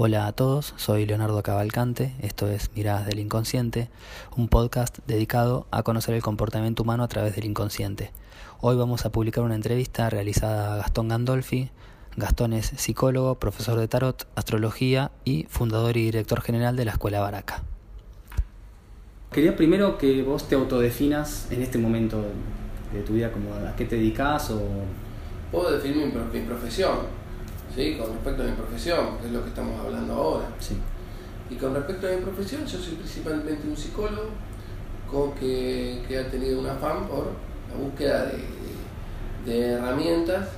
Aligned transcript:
Hola 0.00 0.28
a 0.28 0.32
todos, 0.32 0.74
soy 0.76 1.06
Leonardo 1.06 1.42
Cavalcante, 1.42 2.14
esto 2.22 2.48
es 2.48 2.70
Miradas 2.76 3.04
del 3.04 3.18
Inconsciente, 3.18 3.90
un 4.36 4.46
podcast 4.46 4.98
dedicado 5.08 5.66
a 5.72 5.82
conocer 5.82 6.14
el 6.14 6.22
comportamiento 6.22 6.84
humano 6.84 7.02
a 7.02 7.08
través 7.08 7.34
del 7.34 7.46
inconsciente. 7.46 8.12
Hoy 8.60 8.76
vamos 8.76 9.04
a 9.04 9.10
publicar 9.10 9.42
una 9.42 9.56
entrevista 9.56 10.08
realizada 10.08 10.72
a 10.72 10.76
Gastón 10.76 11.08
Gandolfi. 11.08 11.70
Gastón 12.16 12.52
es 12.52 12.66
psicólogo, 12.76 13.40
profesor 13.40 13.76
de 13.76 13.88
tarot, 13.88 14.28
astrología 14.36 15.10
y 15.24 15.46
fundador 15.48 15.96
y 15.96 16.04
director 16.04 16.42
general 16.42 16.76
de 16.76 16.84
la 16.84 16.92
Escuela 16.92 17.18
Baraca. 17.18 17.64
Quería 19.32 19.56
primero 19.56 19.98
que 19.98 20.22
vos 20.22 20.48
te 20.48 20.54
autodefinas 20.54 21.50
en 21.50 21.60
este 21.60 21.76
momento 21.76 22.22
de 22.92 23.00
tu 23.02 23.14
vida, 23.14 23.32
como 23.32 23.52
a 23.52 23.74
qué 23.74 23.84
te 23.84 23.96
dedicas 23.96 24.48
o... 24.50 24.62
Puedo 25.50 25.72
definir 25.72 26.06
mi, 26.06 26.38
mi 26.38 26.46
profesión 26.46 27.17
con 27.78 28.12
respecto 28.12 28.42
a 28.42 28.46
mi 28.46 28.52
profesión, 28.52 29.18
que 29.20 29.28
es 29.28 29.32
lo 29.32 29.42
que 29.42 29.50
estamos 29.50 29.78
hablando 29.78 30.12
ahora. 30.12 30.46
Y 31.48 31.54
con 31.54 31.74
respecto 31.74 32.08
a 32.08 32.10
mi 32.10 32.22
profesión, 32.22 32.66
yo 32.66 32.78
soy 32.78 32.94
principalmente 32.94 33.68
un 33.68 33.76
psicólogo 33.76 34.30
con 35.08 35.32
que, 35.34 36.02
ha 36.18 36.28
tenido 36.28 36.58
un 36.58 36.66
afán 36.66 37.06
por 37.06 37.26
la 37.70 37.80
búsqueda 37.80 38.32
de, 39.46 39.72
herramientas 39.74 40.48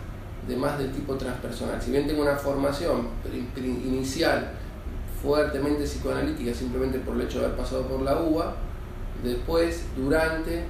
de 0.49 0.57
más 0.57 0.79
del 0.79 0.91
tipo 0.93 1.15
transpersonal. 1.17 1.81
Si 1.81 1.91
bien 1.91 2.07
tengo 2.07 2.23
una 2.23 2.37
formación 2.37 3.09
inicial 3.57 4.53
fuertemente 5.23 5.85
psicoanalítica 5.85 6.55
simplemente 6.55 6.99
por 7.01 7.15
el 7.15 7.21
hecho 7.21 7.41
de 7.41 7.45
haber 7.45 7.59
pasado 7.59 7.83
por 7.83 8.01
la 8.01 8.19
UBA, 8.19 8.57
después, 9.23 9.85
durante 9.95 10.65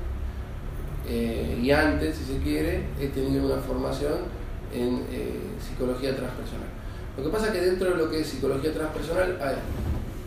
eh, 1.08 1.60
y 1.62 1.70
antes, 1.70 2.16
si 2.16 2.24
se 2.24 2.38
quiere, 2.40 2.86
he 3.00 3.06
tenido 3.06 3.46
una 3.46 3.62
formación 3.62 4.40
en 4.72 5.04
eh, 5.10 5.40
psicología 5.60 6.16
transpersonal. 6.16 6.68
Lo 7.16 7.24
que 7.24 7.30
pasa 7.30 7.46
es 7.48 7.52
que 7.52 7.60
dentro 7.60 7.90
de 7.90 7.96
lo 7.96 8.10
que 8.10 8.20
es 8.20 8.26
psicología 8.26 8.72
transpersonal 8.72 9.36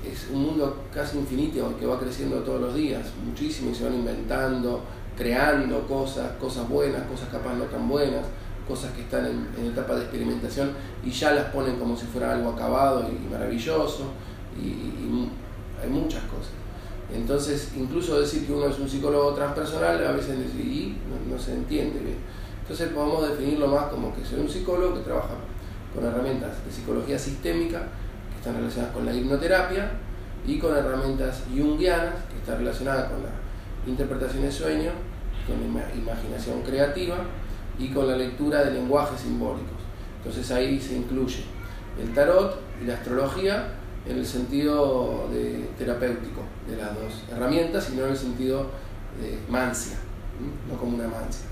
es 0.05 0.29
un 0.31 0.43
mundo 0.43 0.83
casi 0.93 1.17
infinito 1.17 1.75
que 1.79 1.85
va 1.85 1.99
creciendo 1.99 2.37
todos 2.39 2.61
los 2.61 2.75
días, 2.75 3.01
muchísimo, 3.25 3.71
y 3.71 3.75
se 3.75 3.85
van 3.85 3.95
inventando, 3.95 4.81
creando 5.17 5.87
cosas, 5.87 6.33
cosas 6.39 6.67
buenas, 6.67 7.03
cosas 7.03 7.29
capaz 7.29 7.53
no 7.53 7.65
tan 7.65 7.87
buenas, 7.87 8.25
cosas 8.67 8.91
que 8.93 9.01
están 9.01 9.25
en, 9.25 9.65
etapa 9.71 9.95
de 9.95 10.01
experimentación 10.01 10.71
y 11.03 11.11
ya 11.11 11.31
las 11.31 11.45
ponen 11.45 11.77
como 11.77 11.97
si 11.97 12.05
fuera 12.05 12.33
algo 12.33 12.51
acabado 12.51 13.09
y, 13.09 13.31
maravilloso, 13.31 14.05
y, 14.61 15.29
hay 15.81 15.89
muchas 15.89 16.23
cosas. 16.23 16.53
Entonces, 17.13 17.71
incluso 17.75 18.21
decir 18.21 18.45
que 18.47 18.53
uno 18.53 18.67
es 18.67 18.79
un 18.79 18.87
psicólogo 18.87 19.33
transpersonal, 19.33 20.05
a 20.05 20.13
veces 20.13 20.37
no 21.29 21.37
se 21.37 21.53
entiende 21.53 21.99
bien. 21.99 22.17
Entonces 22.63 22.89
podemos 22.89 23.27
definirlo 23.27 23.67
más 23.67 23.87
como 23.87 24.15
que 24.15 24.23
soy 24.23 24.39
un 24.39 24.49
psicólogo 24.49 24.95
que 24.95 25.01
trabaja 25.01 25.35
con 25.93 26.05
herramientas 26.05 26.65
de 26.65 26.71
psicología 26.71 27.19
sistémica 27.19 27.79
que 28.31 28.37
están 28.37 28.55
relacionadas 28.55 28.93
con 28.93 29.05
la 29.05 29.13
hipnoterapia 29.13 29.91
y 30.47 30.57
con 30.59 30.75
herramientas 30.75 31.43
junguianas 31.53 32.15
que 32.31 32.37
están 32.37 32.59
relacionadas 32.59 33.11
con 33.11 33.21
la 33.21 33.29
interpretación 33.85 34.43
de 34.43 34.51
sueño, 34.51 34.91
con 35.45 35.59
la 35.59 35.93
imaginación 35.93 36.61
creativa 36.61 37.17
y 37.77 37.89
con 37.89 38.07
la 38.07 38.15
lectura 38.15 38.63
de 38.63 38.71
lenguajes 38.71 39.19
simbólicos. 39.19 39.83
Entonces 40.19 40.49
ahí 40.51 40.79
se 40.79 40.95
incluye 40.95 41.43
el 42.01 42.13
tarot 42.13 42.61
y 42.81 42.85
la 42.85 42.93
astrología 42.93 43.73
en 44.07 44.19
el 44.19 44.25
sentido 44.25 45.27
de 45.33 45.69
terapéutico 45.77 46.43
de 46.65 46.77
las 46.77 46.95
dos 46.95 47.23
herramientas, 47.29 47.83
sino 47.83 48.05
en 48.05 48.11
el 48.11 48.17
sentido 48.17 48.67
de 49.21 49.37
mancia, 49.49 49.97
no 50.69 50.77
como 50.77 50.95
una 50.95 51.07
mancia. 51.07 51.47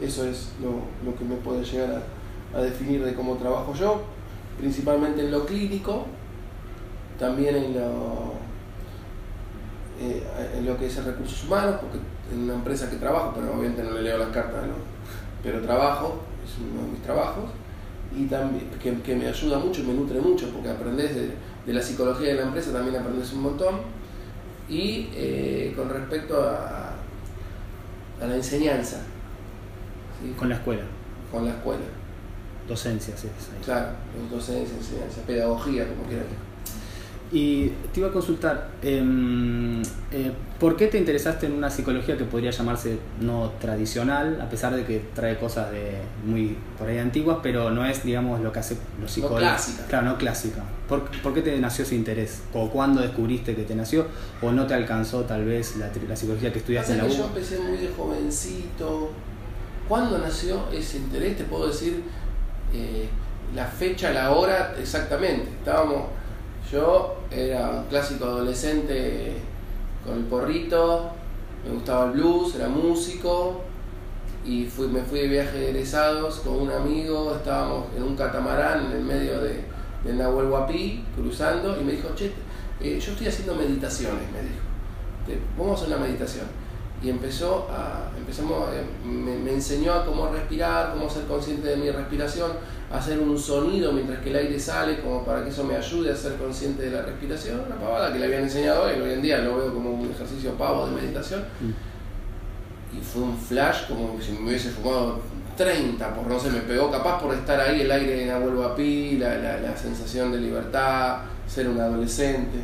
Eso 0.00 0.24
es 0.24 0.50
lo, 0.62 1.16
que 1.16 1.24
me 1.24 1.36
puede 1.36 1.64
llegar 1.64 2.02
a, 2.54 2.60
definir 2.60 3.04
de 3.04 3.14
cómo 3.14 3.36
trabajo 3.36 3.74
yo, 3.74 4.02
principalmente 4.58 5.22
en 5.22 5.30
lo 5.30 5.46
clínico, 5.46 6.06
también 7.18 7.56
en 7.56 7.74
lo, 7.74 8.34
eh, 10.00 10.22
en 10.56 10.66
lo 10.66 10.76
que 10.76 10.86
es 10.86 11.04
recursos 11.04 11.44
humanos, 11.44 11.76
porque 11.80 11.98
en 12.32 12.44
una 12.44 12.54
empresa 12.54 12.90
que 12.90 12.96
trabajo, 12.96 13.32
pero 13.34 13.52
obviamente 13.52 13.82
no 13.82 13.92
le 13.92 14.02
leo 14.02 14.18
las 14.18 14.28
cartas, 14.28 14.64
pero 15.42 15.60
trabajo, 15.60 16.20
es 16.44 16.58
uno 16.58 16.82
de 16.86 16.92
mis 16.92 17.02
trabajos, 17.02 17.50
y 18.16 18.26
también 18.26 18.68
que, 19.02 19.14
me 19.14 19.26
ayuda 19.26 19.58
mucho 19.58 19.82
y 19.82 19.84
me 19.84 19.94
nutre 19.94 20.20
mucho, 20.20 20.50
porque 20.50 20.70
aprendes 20.70 21.14
de, 21.14 21.72
la 21.72 21.80
psicología 21.80 22.28
de 22.28 22.34
la 22.34 22.42
empresa, 22.42 22.72
también 22.72 23.00
aprendes 23.00 23.32
un 23.32 23.42
montón. 23.42 23.76
Y 24.68 25.08
eh, 25.14 25.74
con 25.76 25.88
respecto 25.88 26.40
a, 26.40 26.91
a 28.22 28.26
la 28.26 28.36
enseñanza, 28.36 28.98
con 30.38 30.48
la 30.48 30.54
escuela. 30.54 30.82
Con 31.30 31.44
la 31.44 31.50
escuela. 31.50 31.82
Docencia, 32.68 33.16
sí. 33.16 33.28
Claro, 33.64 33.88
docencia, 34.30 34.76
enseñanza, 34.76 35.20
pedagogía, 35.26 35.88
como 35.88 36.04
quieras. 36.04 36.26
Y 37.32 37.68
te 37.92 38.00
iba 38.00 38.08
a 38.08 38.12
consultar, 38.12 38.68
em, 38.82 39.80
eh, 40.12 40.32
¿por 40.60 40.76
qué 40.76 40.88
te 40.88 40.98
interesaste 40.98 41.46
en 41.46 41.52
una 41.52 41.70
psicología 41.70 42.18
que 42.18 42.24
podría 42.24 42.50
llamarse 42.50 42.98
no 43.20 43.52
tradicional, 43.58 44.38
a 44.40 44.50
pesar 44.50 44.76
de 44.76 44.84
que 44.84 45.02
trae 45.14 45.38
cosas 45.38 45.70
de 45.70 45.92
muy 46.26 46.58
por 46.78 46.88
ahí 46.88 46.98
antiguas, 46.98 47.38
pero 47.42 47.70
no 47.70 47.86
es, 47.86 48.04
digamos, 48.04 48.40
lo 48.42 48.52
que 48.52 48.58
hace 48.58 48.76
los 49.00 49.10
psicólogos? 49.10 49.42
No 49.42 49.48
clásica. 49.48 49.86
Claro, 49.86 50.06
no 50.08 50.18
clásica. 50.18 50.62
¿Por, 50.86 51.04
¿Por, 51.22 51.32
qué 51.32 51.40
te 51.40 51.58
nació 51.58 51.84
ese 51.84 51.94
interés? 51.94 52.42
¿O 52.52 52.68
cuándo 52.68 53.00
descubriste 53.00 53.54
que 53.54 53.62
te 53.62 53.74
nació? 53.74 54.06
¿O 54.42 54.52
no 54.52 54.66
te 54.66 54.74
alcanzó 54.74 55.22
tal 55.22 55.46
vez 55.46 55.76
la, 55.76 55.90
la 56.06 56.16
psicología 56.16 56.52
que 56.52 56.58
estudiaste 56.58 56.92
en 56.92 56.98
la 56.98 57.04
U? 57.06 57.08
Yo 57.08 57.24
empecé 57.24 57.58
muy 57.58 57.78
de 57.78 57.88
jovencito, 57.96 59.10
¿Cuándo 59.88 60.18
nació 60.18 60.70
ese 60.72 60.98
interés? 60.98 61.36
Te 61.36 61.44
puedo 61.44 61.66
decir 61.66 62.02
eh, 62.72 63.08
la 63.54 63.66
fecha, 63.66 64.10
la 64.10 64.32
hora 64.32 64.74
exactamente. 64.80 65.50
Estábamos, 65.58 66.04
yo 66.72 67.16
era 67.30 67.70
un 67.70 67.84
clásico 67.84 68.24
adolescente 68.24 69.34
con 70.04 70.18
el 70.18 70.24
porrito, 70.24 71.10
me 71.66 71.74
gustaba 71.74 72.06
el 72.06 72.12
blues, 72.12 72.54
era 72.54 72.68
músico 72.68 73.60
y 74.44 74.64
fui, 74.64 74.88
me 74.88 75.02
fui 75.02 75.20
de 75.20 75.28
viaje 75.28 75.58
de 75.58 75.70
egresados 75.70 76.40
con 76.40 76.54
un 76.54 76.70
amigo, 76.70 77.34
estábamos 77.36 77.86
en 77.94 78.02
un 78.02 78.16
catamarán 78.16 78.86
en 78.86 78.92
el 78.92 79.04
medio 79.04 79.40
de, 79.42 79.64
de 80.02 80.14
Nahuel 80.14 80.46
Huapi, 80.46 81.04
cruzando, 81.14 81.78
y 81.80 81.84
me 81.84 81.92
dijo, 81.92 82.08
che, 82.16 82.32
eh, 82.80 82.98
yo 82.98 83.12
estoy 83.12 83.28
haciendo 83.28 83.54
meditaciones, 83.54 84.24
me 84.32 84.40
dijo, 84.40 85.44
vamos 85.56 85.72
a 85.72 85.84
hacer 85.84 85.96
una 85.96 86.06
meditación 86.06 86.61
y 87.02 87.10
empezó 87.10 87.68
a, 87.68 88.10
empezamos, 88.16 88.68
eh, 88.72 88.84
me, 89.04 89.52
enseñó 89.52 89.92
a 89.92 90.06
cómo 90.06 90.28
respirar, 90.28 90.92
cómo 90.92 91.10
ser 91.10 91.24
consciente 91.24 91.68
de 91.68 91.76
mi 91.76 91.90
respiración, 91.90 92.52
hacer 92.92 93.18
un 93.18 93.36
sonido 93.36 93.92
mientras 93.92 94.20
que 94.20 94.30
el 94.30 94.36
aire 94.36 94.60
sale, 94.60 95.00
como 95.00 95.24
para 95.24 95.42
que 95.42 95.50
eso 95.50 95.64
me 95.64 95.74
ayude 95.74 96.12
a 96.12 96.16
ser 96.16 96.36
consciente 96.36 96.84
de 96.84 96.90
la 96.90 97.02
respiración, 97.02 97.60
una 97.66 97.74
pavada 97.76 98.12
que 98.12 98.20
le 98.20 98.26
habían 98.26 98.44
enseñado 98.44 98.88
y 98.96 99.00
hoy 99.00 99.14
en 99.14 99.22
día 99.22 99.38
lo 99.38 99.56
veo 99.56 99.74
como 99.74 99.90
un 99.90 100.10
ejercicio 100.10 100.52
pavo 100.52 100.86
de 100.86 100.92
meditación. 100.92 101.40
Mm. 101.60 102.98
Y 102.98 103.00
fue 103.00 103.22
un 103.22 103.36
flash 103.36 103.88
como 103.88 104.16
si 104.20 104.32
me 104.32 104.50
hubiese 104.50 104.70
fumado 104.70 105.20
30, 105.56 106.14
por 106.14 106.26
no 106.26 106.38
sé, 106.38 106.50
me 106.50 106.60
pegó 106.60 106.90
capaz 106.90 107.20
por 107.20 107.34
estar 107.34 107.58
ahí, 107.58 107.80
el 107.80 107.90
aire 107.90 108.24
en 108.24 108.30
abuelo 108.30 108.64
a 108.64 108.76
pi, 108.76 109.16
la, 109.18 109.38
la, 109.38 109.58
la 109.58 109.76
sensación 109.76 110.30
de 110.30 110.38
libertad, 110.38 111.22
ser 111.48 111.68
un 111.68 111.80
adolescente, 111.80 112.58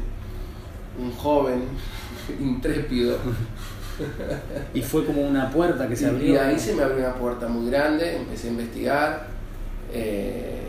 un 0.97 1.10
joven 1.12 1.65
intrépido. 2.41 3.19
y 4.75 4.82
fue 4.82 5.04
como 5.04 5.22
una 5.22 5.50
puerta 5.50 5.88
que 5.88 5.97
se 5.97 6.06
abrió. 6.06 6.34
Y 6.34 6.36
ahí 6.36 6.59
se 6.59 6.75
me 6.75 6.82
abrió 6.82 6.98
una 6.98 7.14
puerta 7.14 7.48
muy 7.48 7.70
grande, 7.70 8.16
empecé 8.16 8.48
a 8.48 8.50
investigar. 8.50 9.26
Eh, 9.92 10.64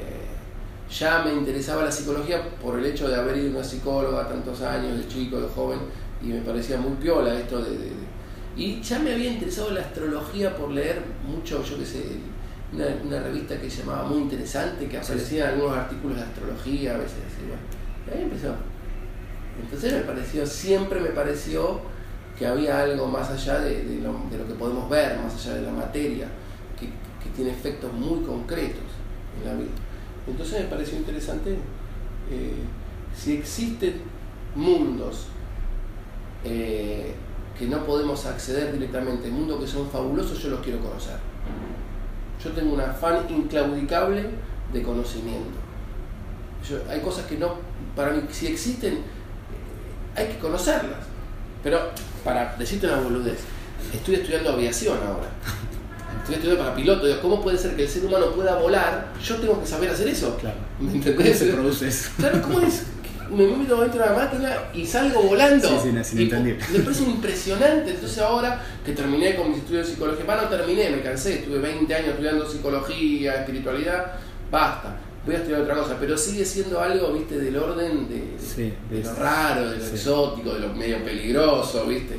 ya 0.90 1.22
me 1.24 1.34
interesaba 1.34 1.84
la 1.84 1.92
psicología 1.92 2.42
por 2.62 2.80
el 2.80 2.86
hecho 2.86 3.08
de 3.08 3.16
haber 3.16 3.38
ido 3.38 3.48
a 3.50 3.60
una 3.60 3.64
psicóloga 3.64 4.28
tantos 4.28 4.62
años, 4.62 4.98
de 4.98 5.08
chico, 5.08 5.40
de 5.40 5.48
joven, 5.48 5.80
y 6.22 6.28
me 6.28 6.42
parecía 6.42 6.78
muy 6.78 6.96
piola 6.96 7.34
esto 7.36 7.62
de, 7.62 7.70
y 8.60 8.82
ya 8.82 9.00
me 9.00 9.14
había 9.14 9.32
interesado 9.32 9.72
la 9.72 9.80
astrología 9.80 10.54
por 10.54 10.72
leer 10.72 11.02
mucho, 11.26 11.64
yo 11.64 11.78
qué 11.78 11.86
sé, 11.86 12.04
una, 12.74 13.20
revista 13.22 13.60
que 13.60 13.70
se 13.70 13.84
llamaba 13.84 14.10
Muy 14.10 14.24
Interesante, 14.24 14.88
que 14.90 14.98
aparecían 14.98 15.50
algunos 15.50 15.78
artículos 15.78 16.18
de 16.18 16.24
astrología 16.24 16.96
a 16.96 16.98
veces. 16.98 17.20
Y 17.40 18.12
ahí 18.12 18.24
empezó. 18.24 18.54
Entonces 19.64 19.94
me 19.94 20.00
pareció, 20.02 20.46
siempre 20.46 21.00
me 21.00 21.10
pareció 21.10 21.80
que 22.40 22.48
había 22.48 22.82
algo 22.82 23.06
más 23.08 23.30
allá 23.30 23.60
de, 23.60 24.00
lo, 24.02 24.14
que 24.48 24.54
podemos 24.54 24.90
ver, 24.90 25.20
más 25.20 25.36
allá 25.36 25.56
de 25.56 25.62
la 25.64 25.74
materia, 25.74 26.28
que, 26.80 26.88
tiene 27.36 27.52
efectos 27.52 27.94
muy 27.94 28.22
concretos 28.22 28.84
en 29.40 29.48
la 29.48 29.54
vida. 29.54 29.72
Entonces 30.26 30.64
me 30.64 30.68
pareció 30.68 30.98
interesante 30.98 31.52
eh, 32.32 32.64
si 33.16 33.38
existen 33.38 34.02
mundos 34.56 35.28
eh, 36.44 37.14
que 37.58 37.66
no 37.68 37.86
podemos 37.86 38.26
acceder 38.26 38.74
directamente, 38.74 39.30
mundos 39.30 39.60
que 39.60 39.68
son 39.68 39.90
fabulosos, 39.90 40.42
yo 40.42 40.50
los 40.50 40.62
quiero 40.62 40.80
conocer. 40.80 41.18
Yo 42.44 42.52
tengo 42.52 42.74
un 42.74 42.82
afán 42.82 43.26
inclaudicable 43.30 44.24
de 44.74 44.84
conocimiento. 44.84 45.60
hay 46.90 47.02
cosas 47.02 47.26
que 47.26 47.38
no, 47.38 47.56
para 47.96 48.12
mí, 48.12 48.22
si 48.32 48.48
existen, 48.48 49.00
hay 50.16 50.28
que 50.28 50.40
conocerlas. 50.40 51.00
Pero, 51.64 51.80
para 52.24 52.56
decirte 52.58 52.88
una 52.88 52.98
boludez, 52.98 53.40
estoy 53.94 54.16
estudiando 54.16 54.52
aviación 54.52 54.98
ahora. 54.98 55.30
estoy 56.20 56.36
estudiando 56.36 56.64
para 56.64 56.76
piloto, 56.76 57.22
¿cómo 57.22 57.42
puede 57.42 57.58
ser 57.58 57.76
que 57.76 57.84
el 57.84 57.90
ser 57.90 58.06
humano 58.06 58.32
pueda 58.32 58.56
volar? 58.56 59.14
Yo 59.24 59.36
tengo 59.38 59.60
que 59.60 59.68
saber 59.68 59.90
hacer 59.90 60.08
eso. 60.08 60.38
Claro. 60.38 60.58
¿Me 60.80 60.94
entendés? 60.94 61.38
¿Cómo 61.38 61.52
se 61.52 61.58
produce 61.58 61.88
eso? 61.88 62.10
Claro, 62.18 62.42
¿cómo 62.42 62.60
es? 62.62 62.84
Me 63.30 63.46
meto 63.46 63.80
dentro 63.82 64.04
de 64.04 64.10
una 64.10 64.24
máquina 64.24 64.58
y 64.74 64.88
salgo 64.88 65.22
volando. 65.22 65.68
Sí, 65.68 65.76
sí, 65.84 65.92
no, 65.94 66.02
es 66.02 66.14
inentendible. 66.14 66.66
Me 66.74 66.80
parece 66.80 67.04
impresionante. 67.04 67.92
Entonces 67.92 68.18
ahora 68.18 68.60
que 68.84 68.94
terminé 68.94 69.36
con 69.36 69.50
mis 69.50 69.60
estudios 69.60 69.86
de 69.86 69.94
psicología, 69.94 70.26
bueno, 70.26 70.42
no 70.44 70.50
terminé, 70.50 70.90
me 70.90 71.02
cansé, 71.02 71.40
estuve 71.40 71.60
20 71.60 71.94
años 71.94 72.10
estudiando 72.10 72.50
psicología, 72.50 73.36
espiritualidad, 73.36 74.14
basta 74.50 74.98
voy 75.26 75.36
a 75.36 75.38
estudiar 75.40 75.62
otra 75.62 75.76
cosa, 75.76 75.98
pero 76.00 76.18
sigue 76.18 76.46
siendo 76.46 76.80
algo, 76.80 77.14
viste, 77.14 77.40
del 77.40 77.58
orden 77.58 78.08
de, 78.08 78.74
de, 78.90 79.04
lo 79.04 79.14
raro, 79.16 79.70
de 79.70 79.78
lo 79.78 79.86
exótico, 79.86 80.54
de 80.54 80.60
lo 80.62 80.74
medio 80.74 81.04
peligroso, 81.04 81.86
viste. 81.86 82.16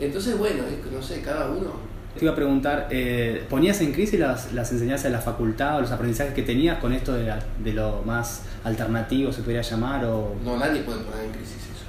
Entonces, 0.00 0.38
bueno, 0.38 0.62
no 0.92 1.02
sé, 1.02 1.20
cada 1.20 1.50
uno. 1.50 1.88
Te 2.16 2.24
iba 2.24 2.32
a 2.32 2.36
preguntar, 2.36 2.88
eh, 2.90 3.44
¿ponías 3.48 3.80
en 3.80 3.92
crisis 3.92 4.18
las, 4.18 4.52
las, 4.52 4.72
enseñanzas 4.72 5.04
de 5.04 5.10
la 5.10 5.20
facultad 5.20 5.78
o 5.78 5.80
los 5.82 5.90
aprendizajes 5.92 6.34
que 6.34 6.42
tenías 6.42 6.78
con 6.78 6.92
esto 6.92 7.12
de, 7.12 7.32
de 7.62 7.72
lo 7.72 8.02
más 8.02 8.42
alternativo, 8.64 9.30
se 9.30 9.42
podría 9.42 9.62
llamar? 9.62 10.04
O... 10.04 10.34
No, 10.44 10.56
nadie 10.56 10.82
puede 10.82 11.00
poner 11.00 11.26
en 11.26 11.32
crisis 11.32 11.56
eso. 11.56 11.84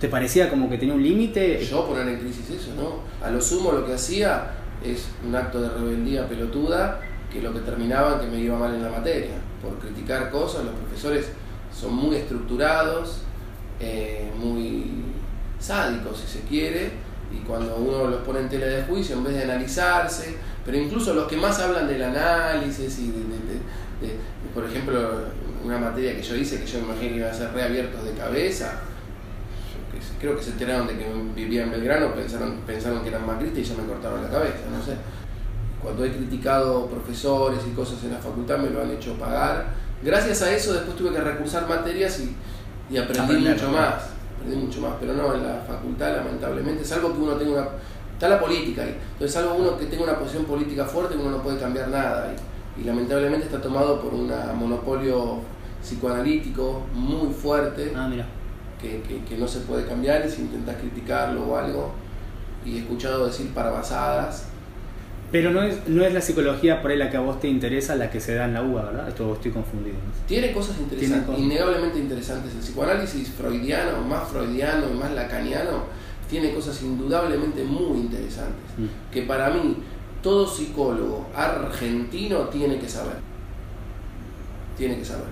¿Te 0.00 0.08
parecía 0.08 0.48
como 0.48 0.70
que 0.70 0.78
tenía 0.78 0.94
un 0.94 1.02
límite? 1.02 1.64
Yo 1.64 1.86
poner 1.86 2.06
en 2.08 2.18
crisis 2.20 2.50
eso, 2.50 2.74
¿no? 2.76 3.00
A 3.26 3.30
lo 3.30 3.40
sumo 3.40 3.72
lo 3.72 3.84
que 3.84 3.94
hacía 3.94 4.52
es 4.84 5.06
un 5.26 5.34
acto 5.34 5.60
de 5.60 5.68
rebeldía 5.68 6.28
pelotuda 6.28 7.00
que 7.32 7.40
lo 7.40 7.52
que 7.52 7.60
terminaba 7.60 8.20
que 8.20 8.26
me 8.26 8.38
iba 8.38 8.58
mal 8.58 8.74
en 8.74 8.82
la 8.82 8.90
materia. 8.90 9.34
Por 9.62 9.78
criticar 9.78 10.30
cosas, 10.30 10.64
los 10.64 10.74
profesores 10.74 11.28
son 11.72 11.94
muy 11.94 12.16
estructurados, 12.16 13.18
eh, 13.80 14.30
muy 14.36 14.90
sádicos 15.60 16.18
si 16.18 16.38
se 16.38 16.44
quiere, 16.44 16.90
y 17.32 17.38
cuando 17.46 17.76
uno 17.76 18.08
los 18.08 18.22
pone 18.22 18.40
en 18.40 18.48
tela 18.48 18.66
de 18.66 18.82
juicio, 18.82 19.16
en 19.16 19.24
vez 19.24 19.34
de 19.34 19.44
analizarse, 19.44 20.36
pero 20.64 20.76
incluso 20.76 21.14
los 21.14 21.28
que 21.28 21.36
más 21.36 21.58
hablan 21.60 21.86
del 21.86 22.02
análisis 22.02 22.98
y 22.98 23.06
de, 23.06 24.16
por 24.52 24.64
ejemplo, 24.64 24.98
una 25.64 25.78
materia 25.78 26.16
que 26.16 26.22
yo 26.22 26.34
hice 26.34 26.60
que 26.60 26.66
yo 26.66 26.80
me 26.80 26.86
imaginé 26.86 27.08
que 27.10 27.16
iba 27.18 27.30
a 27.30 27.34
ser 27.34 27.52
reabiertos 27.52 28.04
de 28.04 28.12
cabeza, 28.12 28.80
creo 30.20 30.36
que 30.36 30.42
se 30.42 30.50
enteraron 30.50 30.86
de 30.88 30.98
que 30.98 31.06
vivía 31.34 31.62
en 31.62 31.70
Belgrano, 31.70 32.14
pensaron, 32.14 32.58
pensaron 32.66 33.02
que 33.02 33.08
eran 33.08 33.26
macristas 33.26 33.58
y 33.60 33.64
ya 33.64 33.74
me 33.76 33.84
cortaron 33.84 34.22
la 34.22 34.28
cabeza, 34.28 34.58
no 34.70 34.84
sé 34.84 34.96
cuando 35.82 36.04
he 36.04 36.12
criticado 36.12 36.86
profesores 36.86 37.58
y 37.66 37.74
cosas 37.74 38.02
en 38.04 38.12
la 38.12 38.18
facultad 38.18 38.58
me 38.58 38.70
lo 38.70 38.82
han 38.82 38.90
hecho 38.90 39.14
pagar. 39.14 39.66
Gracias 40.02 40.42
a 40.42 40.52
eso 40.52 40.72
después 40.72 40.96
tuve 40.96 41.10
que 41.10 41.20
recursar 41.20 41.68
materias 41.68 42.20
y, 42.20 42.96
aprendí 42.96 43.36
mucho 43.36 43.70
más. 43.70 44.04
Aprendí 44.36 44.56
mucho 44.64 44.80
más, 44.80 44.94
pero 45.00 45.14
no, 45.14 45.34
en 45.34 45.42
la 45.42 45.64
facultad 45.66 46.16
lamentablemente 46.16 46.82
es 46.82 46.92
algo 46.92 47.12
que 47.12 47.18
uno 47.20 47.34
tenga 47.34 47.52
una... 47.52 47.68
Está 48.12 48.28
la 48.28 48.40
política 48.40 48.82
ahí. 48.82 48.96
Entonces 49.14 49.30
es 49.30 49.36
algo 49.36 49.56
uno 49.56 49.76
que 49.76 49.86
tenga 49.86 50.04
una 50.04 50.18
posición 50.18 50.44
política 50.44 50.84
fuerte 50.84 51.16
que 51.16 51.20
uno 51.20 51.32
no 51.32 51.42
puede 51.42 51.58
cambiar 51.58 51.88
nada. 51.88 52.32
Y, 52.78 52.84
lamentablemente 52.84 53.46
está 53.46 53.60
tomado 53.60 54.00
por 54.00 54.14
un 54.14 54.32
monopolio 54.54 55.40
psicoanalítico 55.82 56.82
muy 56.94 57.32
fuerte. 57.32 57.92
Ah, 57.96 58.06
mira. 58.08 58.26
Que, 58.80 59.02
que, 59.28 59.36
no 59.36 59.46
se 59.46 59.60
puede 59.60 59.86
cambiar 59.86 60.26
y 60.26 60.30
si 60.30 60.42
intentas 60.42 60.76
criticarlo 60.76 61.44
o 61.44 61.56
algo. 61.56 61.92
Y 62.64 62.76
he 62.76 62.80
escuchado 62.80 63.26
decir 63.26 63.52
parabasadas 63.52 64.51
pero 65.32 65.50
no 65.50 65.62
es, 65.62 65.88
no 65.88 66.04
es 66.04 66.12
la 66.12 66.20
psicología 66.20 66.82
por 66.82 66.90
ahí 66.90 66.98
la 66.98 67.08
que 67.08 67.16
a 67.16 67.20
vos 67.20 67.40
te 67.40 67.48
interesa 67.48 67.96
la 67.96 68.10
que 68.10 68.20
se 68.20 68.34
da 68.34 68.44
en 68.44 68.52
la 68.52 68.62
UBA, 68.62 68.84
¿verdad? 68.84 69.08
Esto 69.08 69.32
estoy 69.32 69.50
confundido. 69.50 69.96
Tiene 70.28 70.52
cosas 70.52 70.78
interesantes, 70.78 71.38
innegablemente 71.38 71.98
interesantes. 71.98 72.52
El 72.52 72.60
psicoanálisis 72.60 73.30
freudiano, 73.30 74.02
más 74.02 74.28
freudiano 74.28 74.90
y 74.90 74.94
más 74.94 75.10
lacaniano, 75.12 75.84
tiene 76.28 76.52
cosas 76.52 76.82
indudablemente 76.82 77.64
muy 77.64 78.00
interesantes. 78.00 78.62
Mm. 78.76 79.10
Que 79.10 79.22
para 79.22 79.48
mí, 79.48 79.78
todo 80.22 80.46
psicólogo 80.46 81.26
argentino 81.34 82.40
tiene 82.48 82.78
que 82.78 82.88
saber. 82.88 83.16
Tiene 84.76 84.98
que 84.98 85.04
saber. 85.04 85.28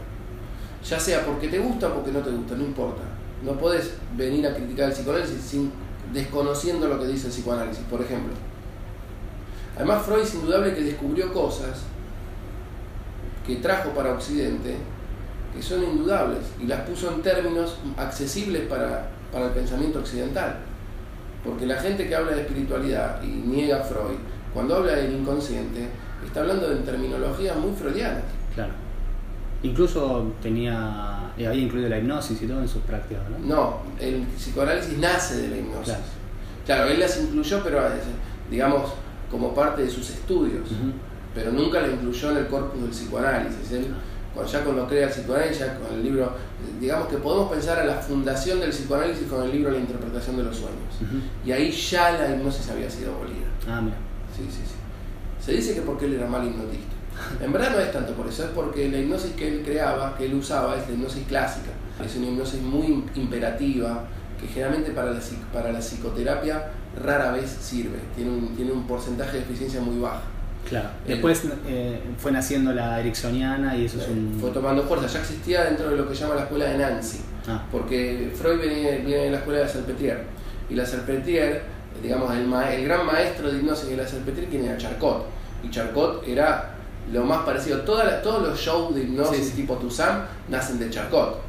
Ya 0.82 0.98
sea 0.98 1.26
porque 1.26 1.48
te 1.48 1.58
gusta 1.58 1.88
o 1.88 1.96
porque 1.96 2.10
no 2.10 2.20
te 2.20 2.30
gusta, 2.30 2.56
no 2.56 2.64
importa. 2.64 3.02
No 3.44 3.52
puedes 3.52 3.92
venir 4.16 4.46
a 4.46 4.54
criticar 4.54 4.86
el 4.88 4.94
psicoanálisis 4.94 5.42
sin 5.42 5.70
desconociendo 6.10 6.88
lo 6.88 6.98
que 6.98 7.06
dice 7.06 7.26
el 7.26 7.34
psicoanálisis. 7.34 7.84
Por 7.84 8.00
ejemplo, 8.00 8.32
Además, 9.80 10.04
Freud 10.04 10.20
es 10.20 10.34
indudable 10.34 10.74
que 10.74 10.82
descubrió 10.82 11.32
cosas 11.32 11.84
que 13.46 13.56
trajo 13.56 13.90
para 13.90 14.12
Occidente 14.12 14.76
que 15.56 15.62
son 15.62 15.82
indudables 15.82 16.40
y 16.60 16.66
las 16.66 16.82
puso 16.82 17.10
en 17.10 17.22
términos 17.22 17.78
accesibles 17.96 18.68
para, 18.68 19.08
el 19.32 19.50
pensamiento 19.52 20.00
occidental. 20.00 20.58
Porque 21.42 21.64
la 21.64 21.76
gente 21.76 22.06
que 22.06 22.14
habla 22.14 22.32
de 22.32 22.42
espiritualidad 22.42 23.22
y 23.22 23.28
niega 23.28 23.80
a 23.80 23.82
Freud, 23.82 24.18
cuando 24.52 24.76
habla 24.76 24.96
del 24.96 25.14
inconsciente, 25.14 25.88
está 26.26 26.40
hablando 26.40 26.68
de 26.68 26.76
terminologías 26.82 27.56
muy 27.56 27.72
freudianas. 27.72 28.24
Claro. 28.54 28.74
Incluso 29.62 30.34
tenía, 30.42 31.32
eh, 31.38 31.46
había 31.46 31.62
incluido 31.62 31.88
la 31.88 31.98
hipnosis 31.98 32.42
y 32.42 32.46
todo 32.46 32.60
en 32.60 32.68
sus 32.68 32.82
prácticas, 32.82 33.22
¿no? 33.30 33.38
No, 33.38 33.76
el 33.98 34.24
psicoanálisis 34.36 34.98
nace 34.98 35.38
de 35.38 35.48
la 35.48 35.56
hipnosis. 35.56 35.86
Claro, 35.86 36.02
claro 36.66 36.90
él 36.90 37.00
las 37.00 37.18
incluyó, 37.18 37.62
pero 37.64 37.80
digamos, 38.50 38.92
como 39.30 39.54
parte 39.54 39.82
de 39.82 39.90
sus 39.90 40.10
estudios, 40.10 40.68
pero 41.34 41.52
nunca 41.52 41.80
la 41.80 41.88
incluyó 41.88 42.30
en 42.32 42.36
el 42.38 42.46
corpus 42.48 42.82
del 42.82 42.90
psicoanálisis. 42.90 43.72
Él, 43.72 43.86
cuando, 44.34 44.52
ya 44.52 44.64
cuando 44.64 44.86
crea 44.88 45.06
el 45.06 45.10
psicoanálisis, 45.10 45.58
ya 45.58 45.78
con 45.78 45.94
el 45.94 46.02
libro, 46.02 46.32
digamos 46.80 47.08
que 47.08 47.16
podemos 47.18 47.50
pensar 47.50 47.78
a 47.78 47.84
la 47.84 47.96
fundación 47.96 48.60
del 48.60 48.70
psicoanálisis 48.70 49.28
con 49.28 49.44
el 49.44 49.52
libro 49.52 49.70
La 49.70 49.78
interpretación 49.78 50.36
de 50.36 50.42
los 50.44 50.56
sueños. 50.56 50.94
Y 51.44 51.52
ahí 51.52 51.70
ya 51.70 52.12
la 52.12 52.34
hipnosis 52.34 52.68
había 52.70 52.90
sido 52.90 53.14
abolida. 53.14 53.46
Ah, 53.68 53.80
mira. 53.80 53.96
Sí, 54.36 54.44
sí, 54.50 54.62
sí. 54.64 54.74
Se 55.44 55.52
dice 55.52 55.74
que 55.74 55.82
porque 55.82 56.06
él 56.06 56.14
era 56.14 56.26
mal 56.26 56.46
hipnotista. 56.46 56.94
En 57.42 57.52
verdad 57.52 57.72
no 57.72 57.80
es 57.80 57.92
tanto 57.92 58.14
por 58.14 58.26
eso, 58.26 58.44
es 58.44 58.50
porque 58.50 58.90
la 58.90 58.98
hipnosis 58.98 59.32
que 59.32 59.48
él 59.48 59.62
creaba, 59.64 60.16
que 60.16 60.26
él 60.26 60.34
usaba, 60.34 60.76
es 60.76 60.88
la 60.88 60.94
hipnosis 60.94 61.26
clásica. 61.28 61.70
Es 62.04 62.16
una 62.16 62.26
hipnosis 62.26 62.60
muy 62.62 63.04
imperativa, 63.14 64.04
que 64.40 64.46
generalmente 64.48 64.92
para 64.92 65.12
la, 65.12 65.20
para 65.52 65.70
la 65.70 65.80
psicoterapia 65.80 66.70
rara 66.96 67.32
vez 67.32 67.50
sirve, 67.60 67.98
tiene 68.14 68.30
un, 68.30 68.56
tiene 68.56 68.72
un 68.72 68.86
porcentaje 68.86 69.38
de 69.38 69.42
eficiencia 69.42 69.80
muy 69.80 69.98
baja. 69.98 70.22
Claro. 70.68 70.90
Después 71.06 71.42
eh, 71.66 72.00
fue 72.18 72.32
naciendo 72.32 72.72
la 72.72 73.00
ericksoniana 73.00 73.76
y 73.76 73.86
eso 73.86 73.98
es 73.98 74.08
un... 74.08 74.36
Fue 74.40 74.50
tomando 74.50 74.82
fuerza, 74.84 75.06
ya 75.06 75.20
existía 75.20 75.64
dentro 75.64 75.90
de 75.90 75.96
lo 75.96 76.08
que 76.08 76.14
se 76.14 76.22
llama 76.22 76.34
la 76.34 76.42
escuela 76.42 76.66
de 76.66 76.78
Nancy, 76.78 77.20
ah. 77.48 77.64
porque 77.72 78.32
Freud 78.34 78.60
viene, 78.60 78.98
viene, 78.98 79.24
de 79.24 79.30
la 79.30 79.38
escuela 79.38 79.60
de 79.60 79.68
Salpetrier, 79.68 80.24
y 80.68 80.74
la 80.74 80.84
Salpetrier, 80.84 81.62
digamos, 82.02 82.32
el, 82.34 82.52
el 82.52 82.84
gran 82.84 83.06
maestro 83.06 83.50
de 83.50 83.58
hipnosis 83.58 83.88
de 83.88 83.96
la 83.96 84.06
Salpetrier, 84.06 84.48
quien 84.48 84.64
era 84.64 84.76
Charcot, 84.76 85.26
y 85.64 85.70
Charcot 85.70 86.26
era 86.28 86.74
lo 87.10 87.24
más 87.24 87.42
parecido, 87.44 87.80
todos 87.80 88.42
los 88.42 88.60
shows 88.60 88.94
de 88.94 89.02
hipnosis 89.02 89.52
tipo 89.54 89.74
Toussaint 89.76 90.24
nacen 90.48 90.78
de 90.78 90.90
Charcot, 90.90 91.40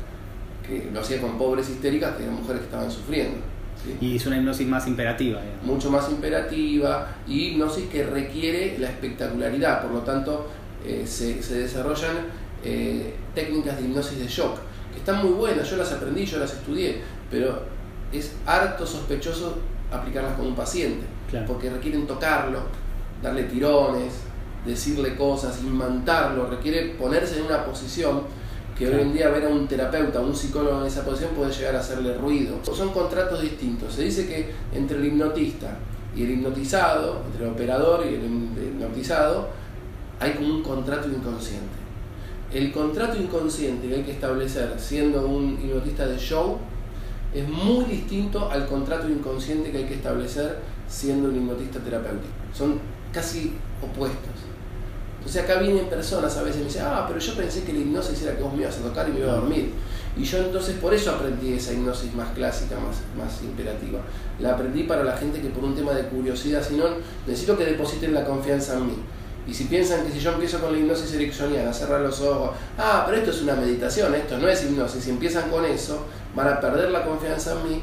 que 0.65 0.89
lo 0.91 1.01
hacía 1.01 1.19
con 1.19 1.37
pobres 1.37 1.69
histéricas, 1.69 2.15
que 2.15 2.23
eran 2.23 2.35
mujeres 2.35 2.61
que 2.61 2.65
estaban 2.65 2.89
sufriendo. 2.89 3.50
Y 3.99 4.15
es 4.15 4.25
una 4.25 4.37
hipnosis 4.37 4.67
más 4.67 4.87
imperativa. 4.87 5.41
Mucho 5.63 5.89
más 5.89 6.09
imperativa 6.09 7.15
y 7.27 7.47
hipnosis 7.47 7.85
que 7.87 8.03
requiere 8.05 8.77
la 8.77 8.89
espectacularidad, 8.89 9.81
por 9.81 9.91
lo 9.91 9.99
tanto 10.01 10.47
eh, 10.85 11.03
se, 11.05 11.41
se, 11.41 11.59
desarrollan 11.59 12.17
eh, 12.63 13.15
técnicas 13.33 13.77
de 13.77 13.85
hipnosis 13.85 14.19
de 14.19 14.27
shock, 14.27 14.59
que 14.91 14.99
están 14.99 15.23
muy 15.25 15.33
buenas, 15.33 15.69
yo 15.69 15.77
las 15.77 15.91
aprendí, 15.91 16.25
yo 16.25 16.37
las 16.37 16.53
estudié, 16.53 17.01
pero 17.29 17.63
es 18.11 18.33
harto 18.45 18.85
sospechoso 18.85 19.57
aplicarlas 19.91 20.33
con 20.33 20.47
un 20.47 20.55
paciente, 20.55 21.05
porque 21.47 21.69
requieren 21.69 22.05
tocarlo, 22.05 22.59
darle 23.21 23.43
tirones, 23.43 24.13
decirle 24.65 25.15
cosas, 25.15 25.61
imantarlo, 25.63 26.47
requiere 26.47 26.95
ponerse 26.99 27.39
en 27.39 27.45
una 27.45 27.65
posición 27.65 28.23
que 28.81 28.95
hoy 28.95 29.01
en 29.01 29.13
día 29.13 29.29
ver 29.29 29.45
a 29.45 29.49
un 29.49 29.67
terapeuta, 29.67 30.21
un 30.21 30.35
psicólogo 30.35 30.81
en 30.81 30.87
esa 30.87 31.05
posición 31.05 31.35
puede 31.35 31.53
llegar 31.53 31.75
a 31.75 31.81
hacerle 31.81 32.17
ruido. 32.17 32.55
Son 32.63 32.89
contratos 32.89 33.39
distintos. 33.39 33.93
Se 33.93 34.01
dice 34.01 34.25
que 34.25 34.51
entre 34.73 34.97
el 34.97 35.05
hipnotista 35.05 35.77
y 36.15 36.23
el 36.23 36.31
hipnotizado, 36.31 37.21
entre 37.27 37.45
el 37.45 37.51
operador 37.51 38.03
y 38.03 38.15
el 38.15 38.23
hipnotizado, 38.23 39.49
hay 40.19 40.31
como 40.31 40.55
un 40.55 40.63
contrato 40.63 41.07
inconsciente. 41.07 41.77
El 42.51 42.71
contrato 42.71 43.21
inconsciente 43.21 43.87
que 43.87 43.95
hay 43.97 44.03
que 44.03 44.13
establecer 44.13 44.73
siendo 44.79 45.27
un 45.27 45.59
hipnotista 45.63 46.07
de 46.07 46.17
show 46.17 46.57
es 47.35 47.47
muy 47.47 47.85
distinto 47.85 48.49
al 48.49 48.65
contrato 48.65 49.07
inconsciente 49.07 49.71
que 49.71 49.77
hay 49.77 49.85
que 49.85 49.95
establecer 49.95 50.57
siendo 50.87 51.29
un 51.29 51.35
hipnotista 51.35 51.77
terapéutico. 51.77 52.33
Son 52.51 52.79
casi 53.13 53.53
opuestos. 53.79 54.30
Entonces 55.21 55.43
acá 55.43 55.59
vienen 55.59 55.85
personas 55.85 56.35
a 56.35 56.41
veces 56.41 56.57
y 56.57 56.63
me 56.63 56.65
dicen, 56.65 56.83
ah, 56.83 57.05
pero 57.07 57.19
yo 57.19 57.35
pensé 57.35 57.63
que 57.63 57.73
la 57.73 57.79
hipnosis 57.79 58.23
era 58.23 58.35
que 58.35 58.41
vos 58.41 58.53
me 58.53 58.63
ibas 58.63 58.75
a 58.79 58.81
tocar 58.81 59.07
y 59.07 59.11
me 59.11 59.19
iba 59.19 59.31
a 59.31 59.35
dormir. 59.35 59.71
Y 60.17 60.23
yo 60.23 60.39
entonces 60.39 60.75
por 60.77 60.93
eso 60.95 61.11
aprendí 61.11 61.53
esa 61.53 61.73
hipnosis 61.73 62.11
más 62.15 62.29
clásica, 62.33 62.75
más, 62.79 62.97
más 63.15 63.41
imperativa. 63.43 63.99
La 64.39 64.53
aprendí 64.53 64.83
para 64.83 65.03
la 65.03 65.15
gente 65.15 65.39
que 65.39 65.49
por 65.49 65.63
un 65.63 65.75
tema 65.75 65.93
de 65.93 66.05
curiosidad, 66.05 66.67
si 66.67 66.75
no, 66.75 66.85
necesito 67.27 67.55
que 67.55 67.65
depositen 67.65 68.15
la 68.15 68.25
confianza 68.25 68.77
en 68.77 68.87
mí. 68.87 68.95
Y 69.47 69.53
si 69.53 69.65
piensan 69.65 70.05
que 70.05 70.11
si 70.11 70.19
yo 70.19 70.31
empiezo 70.31 70.59
con 70.59 70.71
la 70.71 70.79
hipnosis 70.79 71.13
ericksoniana, 71.13 71.71
cerrar 71.71 72.01
los 72.01 72.19
ojos, 72.21 72.51
ah, 72.79 73.03
pero 73.05 73.19
esto 73.19 73.29
es 73.29 73.43
una 73.43 73.53
meditación, 73.53 74.15
esto 74.15 74.39
no 74.39 74.47
es 74.47 74.63
hipnosis, 74.63 75.03
si 75.03 75.11
empiezan 75.11 75.51
con 75.51 75.65
eso, 75.65 76.05
van 76.35 76.47
a 76.47 76.59
perder 76.59 76.89
la 76.89 77.05
confianza 77.05 77.53
en 77.53 77.69
mí 77.69 77.81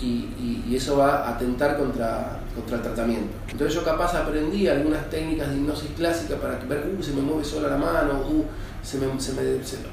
y, 0.00 0.74
eso 0.76 0.98
va 0.98 1.26
a 1.26 1.30
atentar 1.30 1.78
contra, 1.78 2.40
contra 2.56 2.76
el 2.78 2.82
tratamiento. 2.82 3.36
Entonces 3.50 3.74
yo 3.74 3.84
capaz 3.84 4.14
aprendí 4.14 4.66
algunas 4.66 5.08
técnicas 5.10 5.50
de 5.50 5.56
hipnosis 5.56 5.90
clásica 5.96 6.36
para 6.36 6.58
ver, 6.58 6.90
uh, 6.98 7.02
se 7.02 7.12
me 7.12 7.20
mueve 7.20 7.44
sola 7.44 7.68
la 7.68 7.76
mano, 7.76 8.22
uh, 8.28 8.44
se 8.82 8.98
me, 8.98 9.20
se 9.20 9.32
me, 9.34 9.42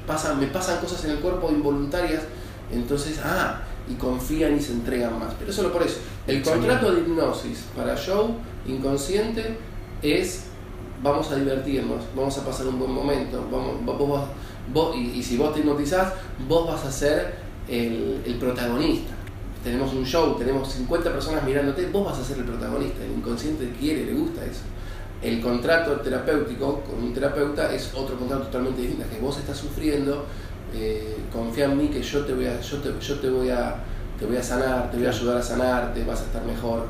pasan, 0.06 0.40
me 0.40 0.46
pasan 0.46 0.80
cosas 0.80 1.04
en 1.04 1.12
el 1.12 1.18
cuerpo 1.18 1.50
involuntarias, 1.50 2.22
entonces, 2.72 3.20
ah, 3.22 3.60
y 3.88 3.94
confían 3.94 4.56
y 4.56 4.60
se 4.60 4.72
entregan 4.72 5.18
más. 5.18 5.34
Pero 5.38 5.52
solo 5.52 5.72
por 5.72 5.82
eso. 5.82 5.98
El 6.26 6.42
contrato 6.42 6.92
de 6.92 7.00
hipnosis 7.00 7.66
para 7.76 7.96
show 7.96 8.36
inconsciente 8.66 9.58
es 10.00 10.44
vamos 11.02 11.30
a 11.30 11.36
divertirnos, 11.36 12.02
vamos 12.16 12.38
a 12.38 12.44
pasar 12.44 12.66
un 12.66 12.78
buen 12.78 12.90
momento, 12.90 13.46
vamos, 13.52 14.28
vos, 14.72 14.96
y, 14.96 15.22
si 15.22 15.36
vos 15.36 15.52
te 15.52 15.60
hipnotizás, 15.60 16.14
vos 16.48 16.66
vas 16.66 16.84
a 16.86 16.90
ser 16.90 17.34
el, 17.68 18.22
el 18.24 18.36
protagonista 18.36 19.13
tenemos 19.64 19.94
un 19.94 20.04
show, 20.04 20.36
tenemos 20.38 20.70
50 20.70 21.10
personas 21.10 21.42
mirándote, 21.42 21.86
vos 21.86 22.04
vas 22.04 22.18
a 22.18 22.24
ser 22.24 22.36
el 22.36 22.44
protagonista, 22.44 23.02
el 23.02 23.12
inconsciente 23.12 23.72
quiere, 23.80 24.04
le 24.04 24.12
gusta 24.12 24.44
eso. 24.44 24.60
El 25.22 25.40
contrato 25.40 25.92
terapéutico 26.00 26.80
con 26.80 27.02
un 27.02 27.14
terapeuta 27.14 27.72
es 27.74 27.92
otro 27.94 28.16
contrato 28.18 28.44
totalmente 28.44 28.82
distinto, 28.82 29.06
que 29.10 29.18
vos 29.20 29.38
estás 29.38 29.56
sufriendo, 29.56 30.26
eh, 30.74 31.16
confía 31.32 31.64
en 31.64 31.78
mí 31.78 31.88
que 31.88 32.02
yo 32.02 32.26
te 32.26 32.34
voy 32.34 32.44
a, 32.44 32.60
yo 32.60 32.76
te, 32.78 32.92
yo 33.00 33.18
te 33.18 33.30
voy 33.30 33.48
a, 33.48 33.76
te 34.18 34.26
voy 34.26 34.36
a 34.36 34.42
sanar, 34.42 34.90
te 34.90 34.98
voy 34.98 35.06
a 35.06 35.10
ayudar 35.10 35.38
a 35.38 35.42
sanarte, 35.42 36.04
vas 36.04 36.20
a 36.20 36.24
estar 36.24 36.44
mejor. 36.44 36.86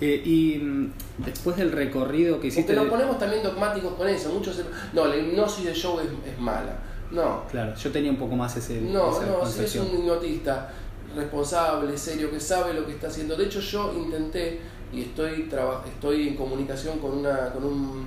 Eh, 0.00 0.22
y 0.24 0.58
mm, 0.58 0.92
después 1.18 1.56
del 1.56 1.72
recorrido 1.72 2.38
que 2.38 2.46
hiciste... 2.46 2.74
Porque 2.74 2.88
nos 2.88 2.92
ponemos 2.92 3.18
también 3.18 3.42
dogmáticos 3.42 3.94
con 3.94 4.08
eso, 4.08 4.30
muchos... 4.30 4.60
No, 4.92 5.06
la 5.06 5.16
hipnosis 5.16 5.64
de 5.64 5.74
show 5.74 5.98
es, 6.00 6.38
mala. 6.38 6.76
No. 7.10 7.44
Claro, 7.50 7.74
yo 7.74 7.90
tenía 7.90 8.10
un 8.10 8.16
poco 8.16 8.36
más 8.36 8.56
ese... 8.56 8.80
No, 8.80 9.20
no, 9.20 9.44
si 9.46 9.64
es 9.64 9.76
un 9.76 9.98
hipnotista 9.98 10.70
responsable, 11.14 11.96
serio, 11.96 12.30
que 12.30 12.40
sabe 12.40 12.74
lo 12.74 12.86
que 12.86 12.92
está 12.92 13.08
haciendo. 13.08 13.36
De 13.36 13.44
hecho, 13.44 13.60
yo 13.60 13.92
intenté 13.96 14.60
y 14.92 15.02
estoy, 15.02 15.48
estoy 15.86 16.28
en 16.28 16.36
comunicación 16.36 16.98
con, 16.98 17.18
una, 17.18 17.50
con, 17.52 17.64
un, 17.64 18.06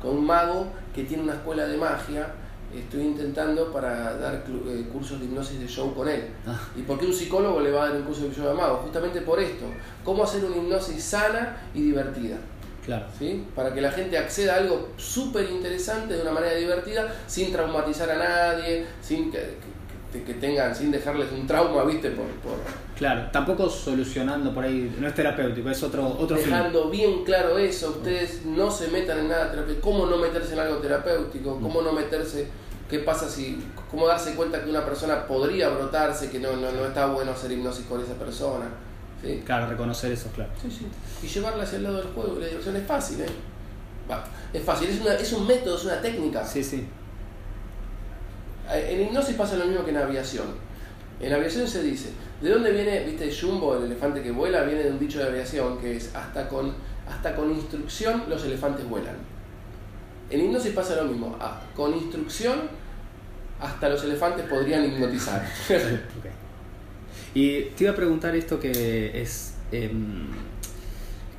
con 0.00 0.18
un 0.18 0.26
mago 0.26 0.66
que 0.94 1.04
tiene 1.04 1.22
una 1.22 1.34
escuela 1.34 1.66
de 1.66 1.76
magia. 1.76 2.34
Estoy 2.74 3.00
intentando 3.00 3.72
para 3.72 4.18
dar 4.18 4.44
eh, 4.46 4.86
cursos 4.92 5.18
de 5.18 5.24
hipnosis 5.24 5.58
de 5.58 5.66
show 5.66 5.94
con 5.94 6.06
él. 6.06 6.28
Ah. 6.46 6.60
¿Y 6.76 6.82
por 6.82 6.98
qué 6.98 7.06
un 7.06 7.14
psicólogo 7.14 7.60
le 7.60 7.70
va 7.70 7.84
a 7.84 7.88
dar 7.88 7.96
un 7.96 8.02
curso 8.02 8.28
de 8.28 8.34
show 8.34 8.46
de 8.46 8.54
mago? 8.54 8.76
Justamente 8.84 9.22
por 9.22 9.40
esto. 9.40 9.64
¿Cómo 10.04 10.22
hacer 10.22 10.44
una 10.44 10.56
hipnosis 10.56 11.02
sana 11.02 11.56
y 11.74 11.80
divertida? 11.80 12.36
Claro. 12.84 13.06
¿Sí? 13.18 13.46
Para 13.54 13.72
que 13.72 13.80
la 13.80 13.90
gente 13.90 14.18
acceda 14.18 14.54
a 14.54 14.56
algo 14.58 14.90
súper 14.98 15.50
interesante 15.50 16.14
de 16.14 16.22
una 16.22 16.32
manera 16.32 16.54
divertida, 16.54 17.14
sin 17.26 17.52
traumatizar 17.52 18.10
a 18.10 18.18
nadie, 18.18 18.86
sin 19.00 19.30
que, 19.30 19.56
que 20.12 20.34
tengan, 20.34 20.74
sin 20.74 20.90
dejarles 20.90 21.30
un 21.32 21.46
trauma, 21.46 21.84
¿viste? 21.84 22.10
Por, 22.10 22.26
Claro, 22.96 23.28
tampoco 23.30 23.68
solucionando 23.68 24.52
por 24.52 24.64
ahí, 24.64 24.96
no 24.98 25.06
es 25.06 25.14
terapéutico, 25.14 25.70
es 25.70 25.82
otro, 25.82 26.08
otro 26.18 26.36
Dejando 26.36 26.88
bien 26.88 27.24
claro 27.24 27.58
eso, 27.58 27.90
ustedes 27.90 28.44
no 28.44 28.70
se 28.70 28.88
metan 28.88 29.18
en 29.18 29.28
nada 29.28 29.50
terapéutico. 29.50 29.90
¿Cómo 29.90 30.06
no 30.06 30.16
meterse 30.16 30.54
en 30.54 30.60
algo 30.60 30.78
terapéutico? 30.78 31.56
Mm. 31.56 31.62
¿Cómo 31.62 31.82
no 31.82 31.92
meterse? 31.92 32.48
¿Qué 32.88 33.00
pasa 33.00 33.28
si.? 33.28 33.62
¿Cómo 33.90 34.06
darse 34.06 34.34
cuenta 34.34 34.64
que 34.64 34.70
una 34.70 34.84
persona 34.84 35.26
podría 35.26 35.68
brotarse, 35.68 36.30
que 36.30 36.40
no, 36.40 36.56
no, 36.56 36.72
no 36.72 36.86
está 36.86 37.06
bueno 37.06 37.32
hacer 37.32 37.52
hipnosis 37.52 37.84
con 37.84 38.02
esa 38.02 38.14
persona? 38.14 38.66
¿Sí? 39.22 39.42
Claro, 39.44 39.68
reconocer 39.68 40.12
eso, 40.12 40.30
claro. 40.34 40.50
Sí, 40.60 40.70
sí. 40.70 40.86
Y 41.22 41.26
llevarla 41.28 41.64
hacia 41.64 41.76
el 41.76 41.84
lado 41.84 41.98
del 41.98 42.06
juego, 42.08 42.38
la 42.38 42.46
diversión 42.46 42.76
es 42.76 42.86
fácil, 42.86 43.20
¿eh? 43.20 43.26
es 44.52 44.62
fácil, 44.62 44.88
es, 44.88 45.00
una, 45.00 45.14
es 45.14 45.32
un 45.32 45.46
método, 45.46 45.76
es 45.76 45.84
una 45.84 46.00
técnica. 46.00 46.44
Sí, 46.44 46.64
sí. 46.64 46.86
En 48.70 49.00
hipnosis 49.00 49.34
pasa 49.34 49.56
lo 49.56 49.66
mismo 49.66 49.84
que 49.84 49.90
en 49.90 49.96
aviación. 49.96 50.46
En 51.20 51.32
aviación 51.32 51.66
se 51.66 51.82
dice, 51.82 52.10
¿de 52.40 52.50
dónde 52.50 52.70
viene, 52.70 53.04
viste, 53.04 53.30
Jumbo, 53.34 53.76
el 53.76 53.84
elefante 53.84 54.22
que 54.22 54.30
vuela? 54.30 54.62
Viene 54.62 54.84
de 54.84 54.90
un 54.90 54.98
dicho 54.98 55.18
de 55.18 55.26
aviación 55.26 55.78
que 55.78 55.96
es, 55.96 56.14
hasta 56.14 56.48
con, 56.48 56.74
hasta 57.08 57.34
con 57.34 57.50
instrucción 57.50 58.24
los 58.28 58.44
elefantes 58.44 58.88
vuelan. 58.88 59.16
En 60.30 60.40
hipnosis 60.40 60.72
pasa 60.72 60.96
lo 60.96 61.04
mismo, 61.04 61.36
ah, 61.40 61.60
con 61.74 61.94
instrucción 61.94 62.68
hasta 63.60 63.88
los 63.88 64.04
elefantes 64.04 64.46
podrían 64.46 64.84
hipnotizar. 64.84 65.44
Y 67.34 67.60
te 67.76 67.84
iba 67.84 67.92
a 67.92 67.96
preguntar 67.96 68.34
esto 68.34 68.58
que 68.58 69.20
es 69.20 69.54
em, 69.70 70.26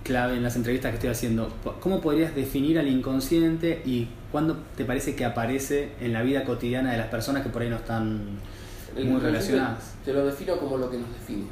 clave 0.10 0.38
en 0.38 0.44
las 0.44 0.56
entrevistas 0.56 0.90
que 0.90 0.96
estoy 0.96 1.12
haciendo. 1.12 1.54
¿Cómo 1.80 2.02
podrías 2.02 2.34
definir 2.34 2.80
al 2.80 2.88
inconsciente 2.88 3.84
y 3.86 4.08
¿Cuándo 4.32 4.58
te 4.78 4.86
parece 4.86 5.16
que 5.16 5.26
aparece 5.26 5.90
en 6.00 6.14
la 6.14 6.22
vida 6.22 6.44
cotidiana 6.44 6.92
de 6.92 6.98
las 7.00 7.08
personas 7.08 7.42
que 7.42 7.50
por 7.50 7.64
ahí 7.64 7.70
no 7.70 7.78
están 7.78 8.38
muy 8.96 9.20
relacionadas? 9.20 9.96
Te 10.06 10.14
lo 10.14 10.26
defino 10.26 10.58
como 10.58 10.78
lo 10.78 10.90
que 10.90 10.98
nos 10.98 11.12
define. 11.12 11.46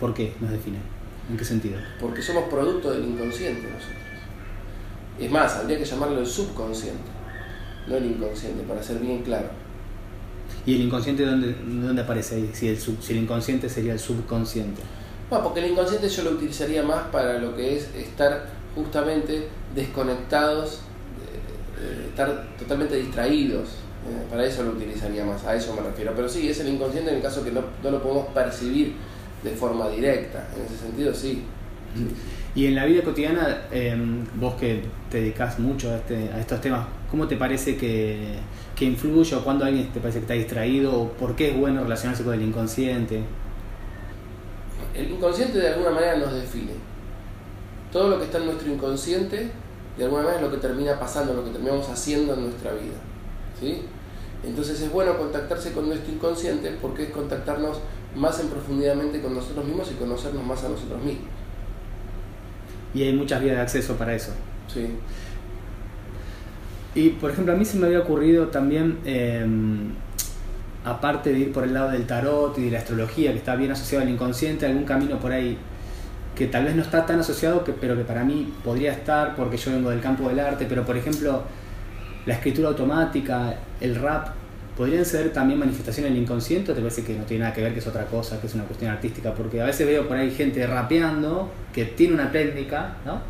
¿Por 0.00 0.12
qué 0.12 0.34
nos 0.40 0.50
define? 0.50 0.78
¿En 1.30 1.36
qué 1.36 1.44
sentido? 1.44 1.78
Porque 2.00 2.20
somos 2.20 2.48
producto 2.48 2.90
del 2.90 3.04
inconsciente 3.04 3.62
nosotros. 3.62 3.98
Es 5.20 5.30
más, 5.30 5.54
habría 5.56 5.78
que 5.78 5.84
llamarlo 5.84 6.18
el 6.18 6.26
subconsciente, 6.26 7.10
no 7.86 7.94
el 7.94 8.06
inconsciente, 8.06 8.64
para 8.64 8.82
ser 8.82 8.98
bien 8.98 9.22
claro. 9.22 9.48
¿Y 10.66 10.74
el 10.74 10.80
inconsciente 10.82 11.24
dónde, 11.24 11.54
dónde 11.64 12.02
aparece 12.02 12.34
ahí? 12.34 12.50
Si 12.52 12.68
el, 12.68 12.76
si 12.76 13.12
el 13.12 13.18
inconsciente 13.18 13.68
sería 13.68 13.92
el 13.92 14.00
subconsciente. 14.00 14.82
Bueno, 15.30 15.44
porque 15.44 15.60
el 15.60 15.72
inconsciente 15.72 16.08
yo 16.08 16.22
lo 16.22 16.30
utilizaría 16.32 16.82
más 16.82 17.04
para 17.08 17.38
lo 17.38 17.56
que 17.56 17.76
es 17.76 17.88
estar 17.94 18.46
justamente 18.74 19.48
desconectados 19.74 20.80
estar 22.14 22.46
totalmente 22.58 22.96
distraídos. 22.96 23.68
Eh, 24.06 24.26
para 24.30 24.44
eso 24.44 24.62
lo 24.62 24.72
utilizaría 24.72 25.24
más, 25.24 25.44
a 25.44 25.54
eso 25.54 25.74
me 25.74 25.82
refiero. 25.82 26.12
Pero 26.14 26.28
sí, 26.28 26.48
es 26.48 26.60
el 26.60 26.68
inconsciente 26.68 27.10
en 27.10 27.16
el 27.16 27.22
caso 27.22 27.44
que 27.44 27.50
no, 27.50 27.62
no 27.82 27.90
lo 27.90 28.02
podemos 28.02 28.26
percibir 28.28 28.94
de 29.42 29.50
forma 29.50 29.88
directa. 29.88 30.46
En 30.56 30.64
ese 30.64 30.76
sentido, 30.76 31.12
sí. 31.12 31.42
Y 32.54 32.66
en 32.66 32.74
la 32.74 32.84
vida 32.84 33.02
cotidiana, 33.02 33.62
em, 33.70 34.24
vos 34.36 34.54
que 34.54 34.82
te 35.10 35.20
dedicas 35.20 35.58
mucho 35.58 35.90
a, 35.90 35.96
este, 35.96 36.30
a 36.32 36.40
estos 36.40 36.60
temas, 36.60 36.86
¿cómo 37.10 37.26
te 37.26 37.36
parece 37.36 37.76
que, 37.76 38.36
que 38.76 38.84
influye 38.84 39.34
o 39.34 39.42
cuando 39.42 39.64
alguien 39.64 39.92
te 39.92 40.00
parece 40.00 40.18
que 40.18 40.24
está 40.24 40.34
distraído 40.34 41.00
o 41.00 41.08
por 41.12 41.34
qué 41.34 41.50
es 41.50 41.56
bueno 41.56 41.82
relacionarse 41.82 42.22
con 42.22 42.34
el 42.34 42.42
inconsciente? 42.42 43.22
El 44.94 45.10
inconsciente 45.10 45.58
de 45.58 45.68
alguna 45.68 45.90
manera 45.90 46.16
nos 46.16 46.32
define. 46.32 46.72
Todo 47.92 48.10
lo 48.10 48.18
que 48.18 48.24
está 48.24 48.38
en 48.38 48.46
nuestro 48.46 48.72
inconsciente 48.72 49.50
de 49.96 50.04
alguna 50.04 50.22
manera 50.22 50.40
es 50.40 50.46
lo 50.46 50.50
que 50.50 50.58
termina 50.58 50.98
pasando, 50.98 51.34
lo 51.34 51.44
que 51.44 51.50
terminamos 51.50 51.88
haciendo 51.88 52.34
en 52.34 52.42
nuestra 52.42 52.72
vida. 52.72 52.96
¿sí? 53.60 53.82
Entonces 54.44 54.80
es 54.80 54.90
bueno 54.90 55.16
contactarse 55.16 55.72
con 55.72 55.88
nuestro 55.88 56.12
inconsciente 56.12 56.76
porque 56.80 57.04
es 57.04 57.10
contactarnos 57.10 57.78
más 58.16 58.38
en 58.40 58.48
profundidamente 58.48 59.20
con 59.20 59.34
nosotros 59.34 59.64
mismos 59.64 59.90
y 59.90 59.94
conocernos 59.94 60.44
más 60.44 60.64
a 60.64 60.68
nosotros 60.68 61.02
mismos. 61.02 61.28
Y 62.94 63.02
hay 63.02 63.12
muchas 63.12 63.42
vías 63.42 63.56
de 63.56 63.62
acceso 63.62 63.94
para 63.96 64.14
eso. 64.14 64.32
Sí. 64.72 64.88
Y 66.94 67.10
por 67.10 67.30
ejemplo, 67.30 67.52
a 67.52 67.56
mí 67.56 67.64
se 67.64 67.76
me 67.76 67.86
había 67.86 68.00
ocurrido 68.00 68.48
también, 68.48 68.98
em, 69.04 69.94
aparte 70.84 71.32
de 71.32 71.38
ir 71.38 71.52
por 71.52 71.64
el 71.64 71.74
lado 71.74 71.90
del 71.90 72.06
tarot 72.06 72.56
y 72.58 72.64
de 72.64 72.70
la 72.70 72.78
astrología, 72.78 73.32
que 73.32 73.38
está 73.38 73.56
bien 73.56 73.72
asociado 73.72 74.04
al 74.04 74.10
inconsciente, 74.10 74.66
algún 74.66 74.84
camino 74.84 75.18
por 75.18 75.32
ahí 75.32 75.58
que 76.34 76.48
tal 76.48 76.64
vez 76.64 76.74
no 76.74 76.82
está 76.82 77.06
tan 77.06 77.20
asociado, 77.20 77.64
pero 77.80 77.96
que 77.96 78.02
para 78.02 78.24
mí 78.24 78.52
podría 78.64 78.92
estar 78.92 79.36
porque 79.36 79.56
yo 79.56 79.70
vengo 79.70 79.90
del 79.90 80.00
campo 80.00 80.28
del 80.28 80.40
arte, 80.40 80.66
pero 80.68 80.84
por 80.84 80.96
ejemplo 80.96 81.42
la 82.26 82.34
escritura 82.34 82.68
automática, 82.68 83.54
el 83.80 83.96
rap, 83.96 84.28
podrían 84.76 85.04
ser 85.04 85.32
también 85.32 85.60
manifestaciones 85.60 86.12
del 86.12 86.22
inconsciente, 86.22 86.72
te 86.72 86.80
parece 86.80 87.04
que 87.04 87.16
no 87.16 87.24
tiene 87.24 87.44
nada 87.44 87.54
que 87.54 87.62
ver, 87.62 87.72
que 87.72 87.78
es 87.78 87.86
otra 87.86 88.06
cosa, 88.06 88.40
que 88.40 88.48
es 88.48 88.54
una 88.54 88.64
cuestión 88.64 88.90
artística, 88.90 89.32
porque 89.32 89.60
a 89.60 89.66
veces 89.66 89.86
veo 89.86 90.08
por 90.08 90.16
ahí 90.16 90.30
gente 90.32 90.66
rapeando 90.66 91.50
que 91.72 91.84
tiene 91.84 92.14
una 92.14 92.32
técnica, 92.32 92.96
¿no? 93.04 93.20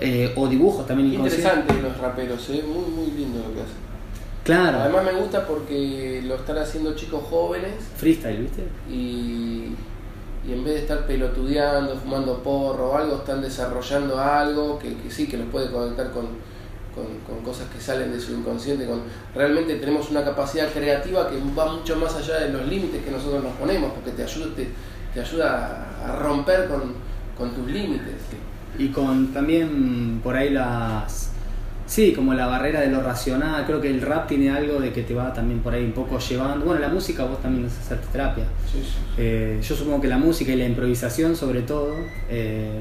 Eh, 0.00 0.32
o 0.36 0.46
dibujos 0.48 0.86
también 0.86 1.14
Interesante 1.14 1.80
los 1.80 1.96
raperos, 1.98 2.50
¿eh? 2.50 2.62
muy, 2.66 2.90
muy 2.90 3.10
lindo 3.16 3.38
lo 3.38 3.54
que 3.54 3.60
hacen. 3.60 3.86
Claro. 4.46 4.78
Además 4.78 5.04
me 5.04 5.12
gusta 5.12 5.46
porque 5.46 6.22
lo 6.24 6.36
están 6.36 6.56
haciendo 6.56 6.94
chicos 6.94 7.22
jóvenes. 7.28 7.74
Freestyle, 7.96 8.38
¿viste? 8.38 8.62
Y 8.88 9.74
y 10.46 10.52
en 10.52 10.64
vez 10.64 10.74
de 10.74 10.80
estar 10.82 11.06
pelotudeando, 11.06 11.96
fumando 11.96 12.40
porro 12.42 12.92
o 12.92 12.96
algo, 12.96 13.16
están 13.16 13.42
desarrollando 13.42 14.20
algo 14.20 14.78
que, 14.78 14.94
sí, 15.10 15.26
que 15.26 15.36
los 15.36 15.48
puede 15.48 15.70
conectar 15.70 16.12
con, 16.12 16.56
cosas 17.44 17.68
que 17.68 17.80
salen 17.80 18.12
de 18.12 18.20
su 18.20 18.32
inconsciente. 18.32 18.86
Con, 18.86 19.02
realmente 19.34 19.74
tenemos 19.76 20.10
una 20.10 20.24
capacidad 20.24 20.68
creativa 20.72 21.28
que 21.28 21.36
va 21.58 21.72
mucho 21.72 21.96
más 21.96 22.14
allá 22.14 22.40
de 22.40 22.50
los 22.50 22.66
límites 22.66 23.04
que 23.04 23.10
nosotros 23.10 23.42
nos 23.42 23.52
ponemos, 23.54 23.92
porque 23.92 24.12
te 24.12 24.22
ayuda, 24.22 24.46
te, 24.54 25.20
ayuda 25.20 26.04
a 26.04 26.16
romper 26.16 26.68
con, 26.68 27.50
tus 27.50 27.66
límites. 27.66 28.14
Y 28.78 28.88
con 28.88 29.32
también 29.32 30.20
por 30.22 30.36
ahí 30.36 30.50
las 30.50 31.32
Sí, 31.86 32.12
como 32.12 32.34
la 32.34 32.46
barrera 32.46 32.80
de 32.80 32.88
lo 32.88 33.00
racional. 33.02 33.64
Creo 33.64 33.80
que 33.80 33.88
el 33.88 34.00
rap 34.00 34.26
tiene 34.26 34.50
algo 34.50 34.80
de 34.80 34.92
que 34.92 35.02
te 35.02 35.14
va 35.14 35.32
también 35.32 35.60
por 35.60 35.72
ahí 35.72 35.84
un 35.84 35.92
poco 35.92 36.18
llevando. 36.18 36.64
Bueno, 36.64 36.80
la 36.80 36.88
música 36.88 37.24
vos 37.24 37.40
también 37.40 37.66
hacer 37.66 38.00
terapia. 38.12 38.44
Eh, 39.16 39.60
yo 39.62 39.76
supongo 39.76 40.00
que 40.00 40.08
la 40.08 40.18
música 40.18 40.52
y 40.52 40.56
la 40.56 40.66
improvisación, 40.66 41.36
sobre 41.36 41.62
todo, 41.62 41.94
eh, 42.28 42.80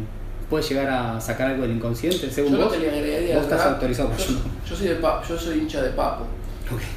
puede 0.50 0.64
llegar 0.64 0.90
a 0.90 1.22
sacar 1.22 1.52
algo 1.52 1.62
del 1.64 1.76
inconsciente. 1.76 2.32
Según 2.32 2.54
yo 2.54 2.58
vos, 2.58 2.76
vos 2.76 3.44
estás 3.44 3.66
autorizado. 3.68 4.10
Yo, 4.18 4.26
yo, 4.68 4.76
soy 4.76 4.88
de 4.88 4.98
yo 5.30 5.38
soy 5.38 5.60
hincha 5.60 5.84
de 5.84 5.92
Papo. 5.92 6.26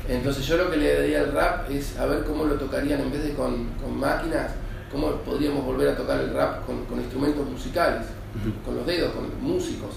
Entonces 0.09 0.47
yo 0.47 0.57
lo 0.57 0.71
que 0.71 0.79
le 0.79 0.95
daría 0.95 1.21
al 1.21 1.33
rap 1.33 1.71
es 1.71 1.99
a 1.99 2.07
ver 2.07 2.25
cómo 2.25 2.45
lo 2.45 2.55
tocarían 2.55 3.01
en 3.01 3.13
vez 3.13 3.23
de 3.23 3.35
con, 3.35 3.69
máquinas, 3.99 4.53
cómo 4.91 5.11
podríamos 5.17 5.65
volver 5.65 5.89
a 5.89 5.97
tocar 5.97 6.21
el 6.21 6.33
rap 6.33 6.65
con, 6.65 6.99
instrumentos 6.99 7.47
musicales, 7.47 8.07
con 8.65 8.77
los 8.77 8.87
dedos, 8.87 9.13
con 9.13 9.27
músicos. 9.43 9.91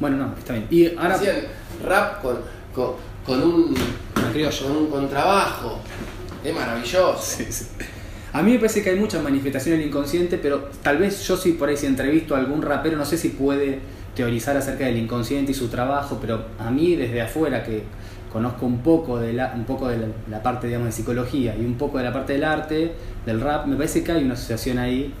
Bueno, 0.00 0.16
no, 0.16 0.34
está 0.38 0.54
bien. 0.54 0.66
Y 0.70 0.96
ahora... 0.96 1.14
Hacían 1.14 1.36
rap 1.84 2.22
con, 2.22 2.38
con, 3.24 3.42
un, 3.42 3.74
con 4.14 4.76
un 4.76 4.86
contrabajo. 4.90 5.80
Es 6.44 6.54
maravilloso. 6.54 7.42
A 8.32 8.42
mí 8.42 8.52
me 8.52 8.58
parece 8.58 8.82
que 8.82 8.90
hay 8.90 8.96
muchas 8.96 9.22
manifestaciones 9.22 9.80
del 9.80 9.88
inconsciente, 9.88 10.38
pero 10.38 10.68
tal 10.82 10.98
vez 10.98 11.26
yo 11.26 11.36
sí 11.36 11.52
por 11.52 11.68
ahí 11.68 11.76
si 11.76 11.86
entrevisto 11.86 12.34
a 12.34 12.38
algún 12.38 12.62
rapero, 12.62 12.96
no 12.96 13.04
sé 13.04 13.16
si 13.16 13.30
puede 13.30 13.80
teorizar 14.14 14.56
acerca 14.56 14.84
del 14.84 14.98
inconsciente 14.98 15.52
y 15.52 15.54
su 15.54 15.68
trabajo, 15.68 16.18
pero 16.20 16.44
a 16.58 16.70
mí 16.70 16.94
desde 16.94 17.22
afuera 17.22 17.62
que 17.62 17.84
conozco 18.32 18.66
un 18.66 18.82
poco 18.82 19.18
de 19.18 19.32
la, 19.32 19.52
un 19.54 19.64
poco 19.64 19.88
de 19.88 19.98
la, 20.28 20.42
parte 20.42 20.66
digamos, 20.66 20.86
de 20.86 20.92
psicología 20.92 21.56
y 21.56 21.64
un 21.64 21.76
poco 21.76 21.98
de 21.98 22.04
la 22.04 22.12
parte 22.12 22.34
del 22.34 22.44
arte, 22.44 22.92
del 23.24 23.40
rap, 23.40 23.66
me 23.66 23.76
parece 23.76 24.04
que 24.04 24.12
hay 24.12 24.24
una 24.24 24.34
asociación 24.34 24.78
ahí 24.78 25.12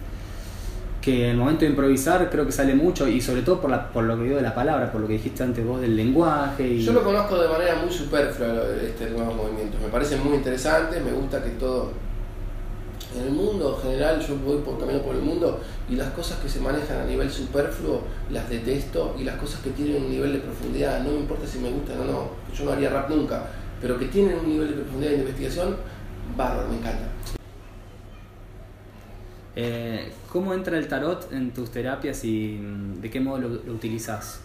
que 1.00 1.24
en 1.24 1.30
el 1.30 1.36
momento 1.36 1.60
de 1.60 1.70
improvisar 1.70 2.28
creo 2.30 2.44
que 2.44 2.52
sale 2.52 2.74
mucho 2.74 3.06
y 3.08 3.20
sobre 3.20 3.42
todo 3.42 3.60
por, 3.60 3.70
la, 3.70 3.88
por 3.90 4.04
lo 4.04 4.16
que 4.16 4.24
digo 4.24 4.36
de 4.36 4.42
la 4.42 4.54
palabra, 4.54 4.90
por 4.90 5.00
lo 5.00 5.06
que 5.06 5.14
dijiste 5.14 5.42
antes 5.42 5.64
vos 5.64 5.80
del 5.80 5.96
lenguaje. 5.96 6.66
Y... 6.66 6.82
Yo 6.82 6.92
lo 6.92 7.02
conozco 7.02 7.40
de 7.40 7.48
manera 7.48 7.76
muy 7.76 7.92
superflua 7.92 8.48
este 8.82 9.10
nuevo 9.10 9.32
movimiento, 9.32 9.78
me 9.82 9.88
parece 9.88 10.16
muy 10.16 10.36
interesante, 10.36 11.00
me 11.00 11.12
gusta 11.12 11.42
que 11.42 11.50
todo 11.50 11.92
en 13.16 13.24
el 13.24 13.30
mundo 13.30 13.76
en 13.76 13.90
general, 13.90 14.20
yo 14.20 14.36
voy 14.36 14.58
por 14.58 14.78
camino 14.78 15.00
por 15.00 15.14
el 15.14 15.22
mundo 15.22 15.60
y 15.88 15.96
las 15.96 16.10
cosas 16.10 16.38
que 16.40 16.48
se 16.48 16.60
manejan 16.60 16.98
a 16.98 17.04
nivel 17.04 17.30
superfluo 17.30 18.02
las 18.30 18.50
detesto 18.50 19.16
y 19.18 19.24
las 19.24 19.36
cosas 19.36 19.60
que 19.60 19.70
tienen 19.70 20.02
un 20.02 20.10
nivel 20.10 20.32
de 20.34 20.38
profundidad, 20.40 21.02
no 21.02 21.12
me 21.12 21.20
importa 21.20 21.46
si 21.46 21.58
me 21.58 21.70
gustan 21.70 22.00
o 22.00 22.04
no, 22.04 22.30
yo 22.54 22.64
no 22.64 22.72
haría 22.72 22.90
rap 22.90 23.08
nunca, 23.08 23.46
pero 23.80 23.98
que 23.98 24.06
tienen 24.06 24.38
un 24.38 24.48
nivel 24.48 24.68
de 24.68 24.74
profundidad 24.74 25.12
de 25.12 25.18
investigación, 25.18 25.76
bárbaro, 26.36 26.68
me 26.68 26.76
encanta. 26.76 27.37
Eh, 29.60 30.12
¿Cómo 30.30 30.54
entra 30.54 30.78
el 30.78 30.86
tarot 30.86 31.32
en 31.32 31.52
tus 31.52 31.72
terapias 31.72 32.22
y 32.24 32.60
mm, 32.60 33.00
de 33.00 33.10
qué 33.10 33.18
modo 33.18 33.38
lo, 33.38 33.48
lo 33.48 33.72
utilizas? 33.72 34.42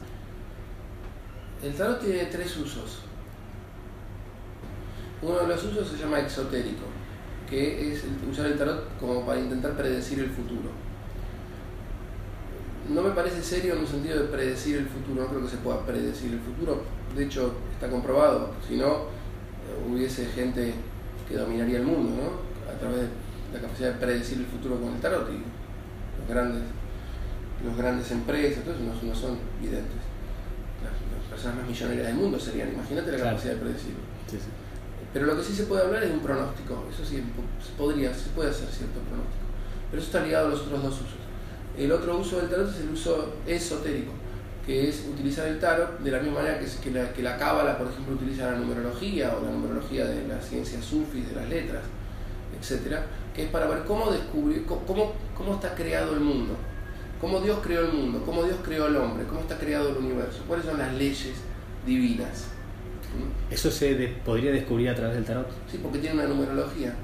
El 1.62 1.76
tarot 1.76 2.00
tiene 2.02 2.26
tres 2.26 2.58
usos. 2.58 3.02
Uno 5.22 5.38
de 5.38 5.48
los 5.48 5.64
usos 5.64 5.88
se 5.88 5.98
llama 5.98 6.20
exotérico 6.20 6.94
que 7.48 7.94
es 7.94 8.04
usar 8.28 8.48
el 8.48 8.58
tarot 8.58 8.98
como 9.00 9.24
para 9.24 9.40
intentar 9.40 9.74
predecir 9.78 10.20
el 10.20 10.30
futuro. 10.30 10.72
No 12.90 13.04
me 13.04 13.12
parece 13.12 13.44
serio 13.44 13.74
en 13.74 13.82
un 13.82 13.88
sentido 13.88 14.24
de 14.24 14.30
predecir 14.30 14.78
el 14.78 14.88
futuro, 14.88 15.22
no 15.24 15.30
creo 15.30 15.44
que 15.44 15.50
se 15.50 15.58
pueda 15.58 15.86
predecir 15.86 16.34
el 16.34 16.40
futuro, 16.40 16.82
de 17.16 17.26
hecho 17.26 17.54
está 17.72 17.90
comprobado, 17.90 18.50
si 18.68 18.78
no 18.78 18.88
eh, 18.88 19.88
hubiese 19.88 20.26
gente 20.26 20.74
que 21.30 21.36
dominaría 21.36 21.78
el 21.78 21.86
mundo, 21.86 22.10
¿no? 22.10 22.72
A 22.74 22.78
través 22.80 23.02
de 23.02 23.08
la 23.54 23.60
capacidad 23.60 23.94
de 23.94 24.00
predecir 24.00 24.40
el 24.40 24.46
futuro 24.46 24.80
con 24.80 24.96
el 24.96 25.00
tarot 25.00 25.30
y 25.30 25.44
los 26.20 26.28
grandes, 26.28 26.64
los 27.64 27.78
grandes 27.78 28.12
empresas, 28.12 28.64
todo 28.64 28.74
eso 28.74 29.06
no, 29.06 29.16
son 29.16 29.38
videntes. 29.62 30.02
Las, 30.84 30.94
personas 31.30 31.58
más 31.58 31.68
millonarias 31.68 32.08
del 32.08 32.16
mundo 32.16 32.40
serían, 32.40 32.74
imagínate 32.74 33.12
la 33.12 33.18
capacidad 33.18 33.54
de 33.54 33.60
predecirlo. 33.60 34.00
Pero 35.14 35.26
lo 35.28 35.38
que 35.38 35.44
sí 35.44 35.54
se 35.54 35.64
puede 35.64 35.84
hablar 35.84 36.04
es 36.04 36.10
de 36.10 36.16
un 36.16 36.24
pronóstico, 36.24 36.86
eso 36.92 37.06
sí, 37.06 37.24
se 37.64 37.72
podría, 37.78 38.14
se 38.14 38.30
puede 38.30 38.50
hacer 38.50 38.68
cierto 38.68 39.00
pronóstico. 39.02 39.46
Pero 39.90 40.02
eso 40.02 40.12
está 40.12 40.26
ligado 40.26 40.48
a 40.48 40.50
los 40.50 40.62
otros 40.62 40.84
dos 40.84 40.96
usos. 40.96 41.24
El 41.78 41.92
otro 41.92 42.18
uso 42.18 42.38
del 42.38 42.50
tarot 42.50 42.70
es 42.70 42.80
el 42.82 42.90
uso 42.90 43.36
esotérico, 43.46 44.12
que 44.66 44.90
es 44.90 45.06
utilizar 45.12 45.48
el 45.48 45.60
tarot 45.60 46.00
de 46.00 46.12
la 46.12 46.20
misma 46.20 46.42
manera 46.42 46.60
que, 46.60 46.92
la, 46.92 47.14
que 47.14 47.22
la 47.22 47.38
cábala, 47.38 47.78
por 47.78 47.88
ejemplo, 47.88 48.16
utiliza 48.16 48.52
la 48.52 48.58
numerología 48.58 49.36
o 49.36 49.44
la 49.44 49.52
numerología 49.52 50.06
de 50.06 50.28
las 50.28 50.48
ciencias 50.48 50.84
sufis, 50.84 51.30
de 51.30 51.36
las 51.36 51.50
letras, 51.50 51.84
etcétera, 52.64 53.06
que 53.36 53.44
es 53.44 53.50
para 53.50 53.68
ver 53.68 53.84
cómo 53.84 54.10
descubrir, 54.10 54.66
cómo, 54.66 55.12
cómo 55.36 55.56
está 55.56 55.76
creado 55.76 56.14
el 56.14 56.22
mundo, 56.22 56.56
cómo 57.20 57.42
Dios 57.42 57.60
creó 57.62 57.82
el 57.82 57.92
mundo, 57.92 58.24
cómo 58.26 58.44
Dios 58.44 58.58
creó 58.64 58.88
el 58.88 58.96
hombre, 58.96 59.26
cómo 59.26 59.42
está 59.42 59.58
creado 59.58 59.90
el 59.90 59.98
universo, 59.98 60.44
cuáles 60.48 60.66
son 60.66 60.78
las 60.78 60.94
leyes 60.94 61.34
divinas. 61.86 62.46
¿Eso 63.52 63.70
se 63.70 63.94
podría 64.26 64.52
descubrir 64.52 64.90
a 64.90 64.96
través 64.96 65.16
del 65.16 65.26
tarot? 65.26 65.48
Sí, 65.70 65.80
porque 65.84 66.00
tiene 66.00 66.16
una 66.16 66.28
numerología. 66.28 66.96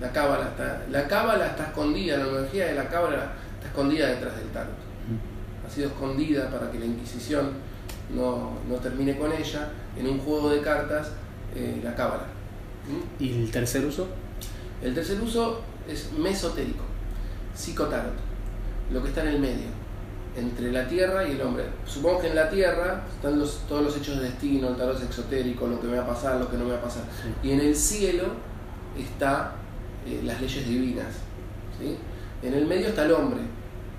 La 0.00 0.12
cábala 0.12 0.48
está, 0.48 0.84
la 0.90 1.06
cábala 1.08 1.46
está 1.48 1.64
escondida, 1.64 2.16
la 2.16 2.24
numerología 2.24 2.66
de 2.66 2.74
la 2.74 2.88
cábala 2.88 3.32
está 3.56 3.66
escondida 3.66 4.06
detrás 4.06 4.36
del 4.36 4.48
tarot. 4.48 4.78
Ha 5.66 5.70
sido 5.70 5.88
escondida 5.88 6.48
para 6.48 6.70
que 6.70 6.78
la 6.78 6.86
Inquisición 6.86 7.50
no, 8.14 8.56
termine 8.80 9.18
con 9.18 9.32
ella 9.32 9.68
en 9.98 10.06
un 10.06 10.18
juego 10.20 10.50
de 10.50 10.62
cartas, 10.62 11.10
eh, 11.56 11.80
la 11.82 11.94
cábala. 11.94 12.26
¿Y 13.18 13.42
el 13.42 13.50
tercer 13.50 13.84
uso? 13.84 14.06
El 14.82 14.94
tercer 14.94 15.20
uso 15.20 15.60
es 15.88 16.12
mesotérico, 16.12 16.84
psicotarot, 17.54 18.14
lo 18.92 19.02
que 19.02 19.08
está 19.08 19.22
en 19.22 19.28
el 19.28 19.40
medio 19.40 19.80
entre 20.36 20.70
la 20.70 20.86
Tierra 20.86 21.26
y 21.26 21.32
el 21.32 21.42
hombre. 21.42 21.64
Supongo 21.86 22.20
que 22.20 22.28
en 22.28 22.36
la 22.36 22.48
Tierra 22.48 23.04
están 23.14 23.38
los, 23.38 23.66
todos 23.68 23.82
los 23.82 23.96
hechos 23.96 24.18
de 24.18 24.24
destino, 24.24 24.68
el 24.68 24.76
tarot 24.76 25.02
exotérico, 25.02 25.66
lo 25.66 25.80
que 25.80 25.88
me 25.88 25.96
va 25.96 26.04
a 26.04 26.06
pasar, 26.06 26.38
lo 26.38 26.50
que 26.50 26.56
no 26.56 26.64
me 26.64 26.72
va 26.72 26.78
a 26.78 26.82
pasar. 26.82 27.04
Y 27.42 27.50
en 27.52 27.60
el 27.60 27.74
cielo 27.74 28.24
está 28.98 29.54
eh, 30.06 30.20
las 30.24 30.40
leyes 30.40 30.66
divinas. 30.66 31.14
¿sí? 31.78 31.96
En 32.42 32.54
el 32.54 32.66
medio 32.66 32.88
está 32.88 33.04
el 33.04 33.12
hombre. 33.12 33.40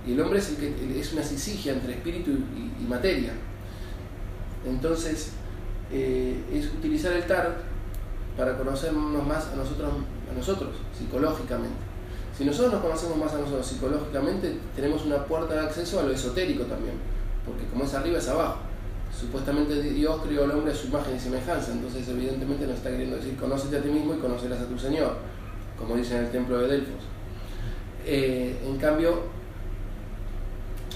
Y 0.06 0.14
el 0.14 0.22
hombre 0.22 0.40
es, 0.40 0.50
el 0.50 0.56
que, 0.58 1.00
es 1.00 1.14
una 1.14 1.24
sisigia 1.24 1.74
entre 1.74 1.94
espíritu 1.94 2.32
y, 2.32 2.84
materia. 2.86 3.32
Entonces, 4.66 5.32
eh, 5.92 6.44
es 6.52 6.66
utilizar 6.66 7.14
el 7.14 7.24
tarot 7.26 7.56
para 8.36 8.58
conocernos 8.58 9.26
más 9.26 9.48
a 9.48 9.56
nosotros, 9.56 9.92
a 10.32 10.38
nosotros 10.38 10.72
psicológicamente. 10.98 11.92
Si 12.38 12.46
nosotros 12.46 12.74
nos 12.74 12.82
conocemos 12.82 13.18
más 13.18 13.34
a 13.34 13.40
nosotros 13.40 13.68
psicológicamente, 13.68 14.58
tenemos 14.76 15.06
una 15.06 15.26
puerta 15.26 15.54
de 15.54 15.60
acceso 15.62 16.00
a 16.00 16.04
lo 16.04 16.12
esotérico 16.12 16.64
también, 16.64 16.96
porque 17.46 17.66
como 17.66 17.84
es 17.84 17.94
arriba 17.94 18.18
es 18.18 18.28
abajo. 18.30 18.60
Supuestamente 19.18 19.82
Dios 19.82 20.22
creó 20.26 20.46
al 20.46 20.52
hombre 20.52 20.72
a 20.72 20.76
su 20.76 20.88
imagen 20.88 21.16
y 21.16 21.20
semejanza, 21.20 21.74
entonces 21.74 22.08
evidentemente 22.08 22.66
nos 22.66 22.78
está 22.78 22.90
queriendo 22.90 23.18
decir 23.18 23.36
conócete 23.38 23.78
a 23.78 23.82
ti 23.82 23.90
mismo 23.90 24.16
y 24.16 24.18
conocerás 24.18 24.62
a 24.62 24.66
tu 24.66 24.80
Señor, 24.80 25.18
como 25.78 25.96
dice 25.96 26.18
en 26.18 26.26
el 26.26 26.32
templo 26.32 26.60
de 26.60 26.68
Delfos. 26.68 27.04
Eh, 28.06 28.58
en 28.66 28.78
cambio, 28.78 29.24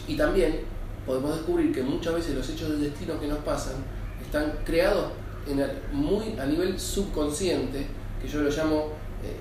y 0.07 0.15
también 0.15 0.61
podemos 1.05 1.35
descubrir 1.35 1.73
que 1.73 1.83
muchas 1.83 2.15
veces 2.15 2.35
los 2.35 2.49
hechos 2.49 2.69
del 2.69 2.81
destino 2.81 3.19
que 3.19 3.27
nos 3.27 3.39
pasan 3.39 3.75
están 4.21 4.53
creados 4.63 5.11
en 5.47 5.63
muy 5.91 6.37
a 6.39 6.45
nivel 6.45 6.79
subconsciente, 6.79 7.85
que 8.21 8.27
yo 8.27 8.41
lo 8.41 8.49
llamo 8.49 8.93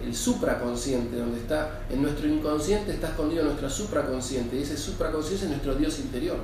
el 0.05 0.15
supraconsciente, 0.15 1.17
donde 1.17 1.39
está 1.39 1.81
en 1.91 2.03
nuestro 2.03 2.29
inconsciente 2.29 2.93
está 2.93 3.09
escondido 3.09 3.45
nuestro 3.45 3.69
supraconsciente, 3.69 4.57
y 4.57 4.63
ese 4.63 4.77
supraconsciente 4.77 5.45
es 5.45 5.51
nuestro 5.51 5.75
Dios 5.75 5.99
interior. 6.01 6.37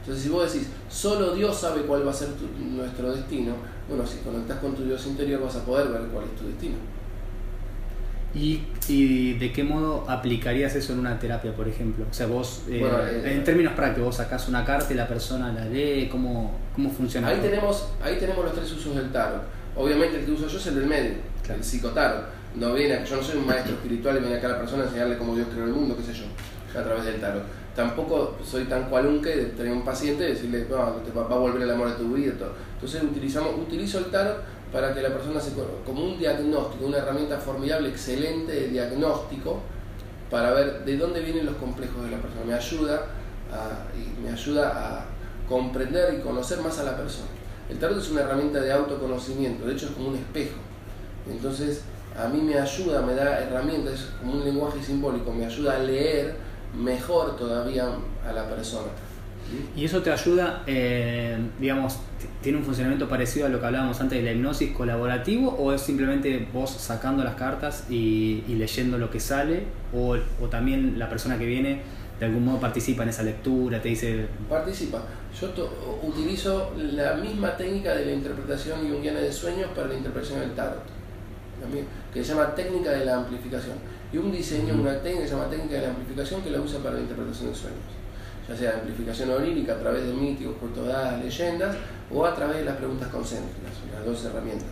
Entonces, 0.00 0.24
si 0.24 0.30
vos 0.30 0.52
decís, 0.52 0.68
solo 0.88 1.34
Dios 1.34 1.58
sabe 1.58 1.82
cuál 1.82 2.06
va 2.06 2.12
a 2.12 2.14
ser 2.14 2.28
nuestro 2.58 3.12
destino, 3.12 3.54
bueno, 3.88 4.06
si 4.06 4.18
conectás 4.18 4.58
con 4.58 4.74
tu 4.74 4.84
Dios 4.84 5.04
interior 5.06 5.42
vas 5.42 5.56
a 5.56 5.64
poder 5.64 5.88
ver 5.88 6.02
cuál 6.12 6.26
es 6.26 6.36
tu 6.36 6.46
destino. 6.46 6.76
¿Y, 8.34 9.32
de 9.38 9.52
qué 9.52 9.64
modo 9.64 10.04
aplicarías 10.08 10.74
eso 10.76 10.92
en 10.92 11.00
una 11.00 11.18
terapia, 11.18 11.56
por 11.56 11.66
ejemplo? 11.66 12.04
O 12.08 12.12
sea, 12.12 12.26
vos, 12.26 12.64
eh, 12.68 12.82
eh, 12.84 13.32
en 13.34 13.42
términos 13.44 13.72
prácticos, 13.72 14.04
vos 14.06 14.16
sacás 14.16 14.46
una 14.48 14.64
carta 14.64 14.92
y 14.92 14.96
la 14.96 15.08
persona 15.08 15.52
la 15.52 15.64
lee, 15.64 16.08
¿cómo, 16.10 16.52
cómo 16.74 16.90
funciona? 16.90 17.28
Ahí 17.28 17.38
tenemos, 17.40 17.88
ahí 18.02 18.18
tenemos 18.18 18.44
los 18.44 18.54
tres 18.54 18.70
usos 18.70 18.94
del 18.94 19.10
tarot. 19.10 19.42
Obviamente 19.74 20.20
el 20.20 20.26
que 20.26 20.32
uso 20.32 20.46
yo 20.48 20.58
es 20.58 20.66
el 20.66 20.74
del 20.76 20.86
medio, 20.86 21.14
el 21.48 21.64
psicotarot 21.64 22.35
no 22.56 22.74
viene, 22.74 23.04
yo 23.04 23.16
no 23.16 23.22
soy 23.22 23.38
un 23.38 23.46
maestro 23.46 23.74
espiritual 23.74 24.16
y 24.16 24.20
viene 24.20 24.36
acá 24.36 24.48
a 24.48 24.52
la 24.52 24.58
persona 24.58 24.84
a 24.84 24.86
enseñarle 24.86 25.18
cómo 25.18 25.34
Dios 25.34 25.48
creó 25.52 25.64
el 25.64 25.72
mundo, 25.72 25.96
qué 25.96 26.02
sé 26.02 26.14
yo, 26.14 26.24
a 26.78 26.82
través 26.82 27.04
del 27.04 27.20
tarot. 27.20 27.42
Tampoco 27.74 28.36
soy 28.42 28.64
tan 28.64 28.88
cualunque 28.88 29.36
de 29.36 29.44
tener 29.46 29.72
un 29.72 29.84
paciente 29.84 30.24
y 30.24 30.32
decirle, 30.32 30.66
no, 30.70 30.92
te 31.02 31.12
va, 31.12 31.22
a 31.22 31.38
volver 31.38 31.62
el 31.62 31.70
amor 31.70 31.88
a 31.88 31.96
tu 31.96 32.14
vida. 32.14 32.32
Todo. 32.38 32.52
Entonces 32.74 33.02
utilizamos, 33.02 33.54
utilizo 33.58 33.98
el 33.98 34.06
tarot 34.06 34.42
para 34.72 34.94
que 34.94 35.02
la 35.02 35.10
persona 35.10 35.40
se 35.40 35.52
como 35.84 36.04
un 36.04 36.18
diagnóstico, 36.18 36.86
una 36.86 36.98
herramienta 36.98 37.38
formidable, 37.38 37.90
excelente 37.90 38.52
de 38.52 38.68
diagnóstico 38.68 39.60
para 40.30 40.52
ver 40.52 40.84
de 40.84 40.96
dónde 40.96 41.20
vienen 41.20 41.46
los 41.46 41.56
complejos 41.56 42.02
de 42.04 42.10
la 42.10 42.18
persona. 42.18 42.44
Me 42.46 42.54
ayuda 42.54 43.06
me 44.22 44.30
ayuda 44.30 44.72
a 44.74 45.04
comprender 45.48 46.14
y 46.14 46.20
conocer 46.20 46.60
más 46.60 46.78
a 46.78 46.84
la 46.84 46.96
persona. 46.96 47.28
El 47.68 47.78
tarot 47.78 47.98
es 47.98 48.10
una 48.10 48.22
herramienta 48.22 48.60
de 48.60 48.72
autoconocimiento, 48.72 49.66
de 49.66 49.74
hecho 49.74 49.86
es 49.86 49.92
como 49.92 50.08
un 50.08 50.16
espejo. 50.16 50.56
Entonces, 51.28 51.82
a 52.18 52.28
mí 52.28 52.40
me 52.40 52.58
ayuda, 52.58 53.02
me 53.02 53.14
da 53.14 53.40
herramientas, 53.40 53.94
es 53.94 54.06
como 54.20 54.34
un 54.34 54.44
lenguaje 54.44 54.82
simbólico, 54.82 55.32
me 55.32 55.46
ayuda 55.46 55.76
a 55.76 55.78
leer 55.80 56.36
mejor 56.74 57.36
todavía 57.36 57.88
a 58.26 58.32
la 58.32 58.48
persona. 58.48 58.88
¿Y 59.76 59.84
eso 59.84 60.02
te 60.02 60.10
ayuda, 60.10 60.62
eh, 60.66 61.36
digamos, 61.60 61.98
tiene 62.42 62.58
un 62.58 62.64
funcionamiento 62.64 63.08
parecido 63.08 63.46
a 63.46 63.48
lo 63.48 63.60
que 63.60 63.66
hablábamos 63.66 64.00
antes 64.00 64.18
de 64.18 64.24
la 64.24 64.32
hipnosis 64.32 64.72
colaborativo 64.72 65.50
o 65.50 65.72
es 65.72 65.82
simplemente 65.82 66.48
vos 66.52 66.70
sacando 66.70 67.22
las 67.22 67.36
cartas 67.36 67.84
y, 67.88 68.42
leyendo 68.48 68.98
lo 68.98 69.10
que 69.10 69.20
sale 69.20 69.64
o, 69.94 70.16
también 70.48 70.98
la 70.98 71.08
persona 71.08 71.38
que 71.38 71.46
viene 71.46 71.82
de 72.18 72.26
algún 72.26 72.46
modo 72.46 72.58
participa 72.58 73.02
en 73.02 73.10
esa 73.10 73.22
lectura, 73.22 73.80
te 73.80 73.90
dice... 73.90 74.26
Participa. 74.48 75.02
Yo 75.38 75.52
utilizo 76.02 76.72
la 76.76 77.14
misma 77.14 77.54
técnica 77.56 77.94
de 77.94 78.06
la 78.06 78.12
interpretación 78.12 78.88
junguiana 78.88 79.20
de 79.20 79.30
sueños 79.30 79.70
para 79.74 79.88
la 79.88 79.94
interpretación 79.94 80.40
del 80.40 80.52
tarot, 80.52 80.82
que 82.12 82.24
se 82.24 82.34
llama 82.34 82.54
técnica 82.54 82.90
de 82.90 83.04
la 83.04 83.16
amplificación. 83.16 83.76
Y 84.12 84.18
un 84.18 84.30
diseño, 84.30 84.74
una 84.74 85.00
técnica 85.00 85.22
que 85.22 85.28
se 85.28 85.34
llama 85.34 85.50
técnica 85.50 85.74
de 85.76 85.82
la 85.82 85.88
amplificación 85.88 86.42
que 86.42 86.50
la 86.50 86.60
usa 86.60 86.80
para 86.80 86.94
la 86.94 87.00
interpretación 87.00 87.50
de 87.50 87.54
sueños. 87.54 87.80
Ya 88.48 88.56
sea 88.56 88.74
amplificación 88.74 89.30
onírica 89.30 89.74
a 89.74 89.78
través 89.78 90.06
de 90.06 90.12
míticos, 90.12 90.56
cuentos 90.60 90.86
leyendas, 91.22 91.76
o 92.12 92.24
a 92.24 92.34
través 92.34 92.58
de 92.58 92.64
las 92.64 92.76
preguntas 92.76 93.08
concéntricas, 93.08 93.72
las 93.92 94.04
dos 94.04 94.24
herramientas. 94.24 94.68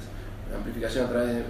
La 0.51 0.59
amplificación 0.59 1.07
a 1.07 1.09
través 1.09 1.29
de 1.35 1.45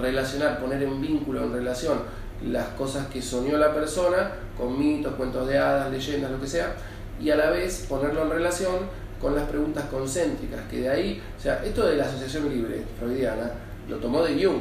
relacionar, 0.00 0.60
poner 0.60 0.82
en 0.82 1.00
vínculo, 1.00 1.44
en 1.44 1.52
relación 1.52 1.98
las 2.46 2.68
cosas 2.68 3.08
que 3.08 3.20
soñó 3.20 3.58
la 3.58 3.74
persona 3.74 4.30
con 4.56 4.78
mitos, 4.78 5.14
cuentos 5.14 5.46
de 5.48 5.58
hadas, 5.58 5.90
leyendas, 5.90 6.30
lo 6.30 6.40
que 6.40 6.46
sea, 6.46 6.74
y 7.20 7.30
a 7.30 7.36
la 7.36 7.50
vez 7.50 7.86
ponerlo 7.88 8.22
en 8.22 8.30
relación 8.30 8.76
con 9.20 9.34
las 9.34 9.44
preguntas 9.44 9.84
concéntricas, 9.86 10.60
que 10.70 10.80
de 10.82 10.88
ahí, 10.88 11.22
o 11.36 11.40
sea, 11.40 11.62
esto 11.64 11.86
de 11.86 11.96
la 11.96 12.04
asociación 12.04 12.48
libre 12.48 12.84
freudiana 12.98 13.50
lo 13.88 13.96
tomó 13.96 14.22
de 14.22 14.42
Jung. 14.42 14.60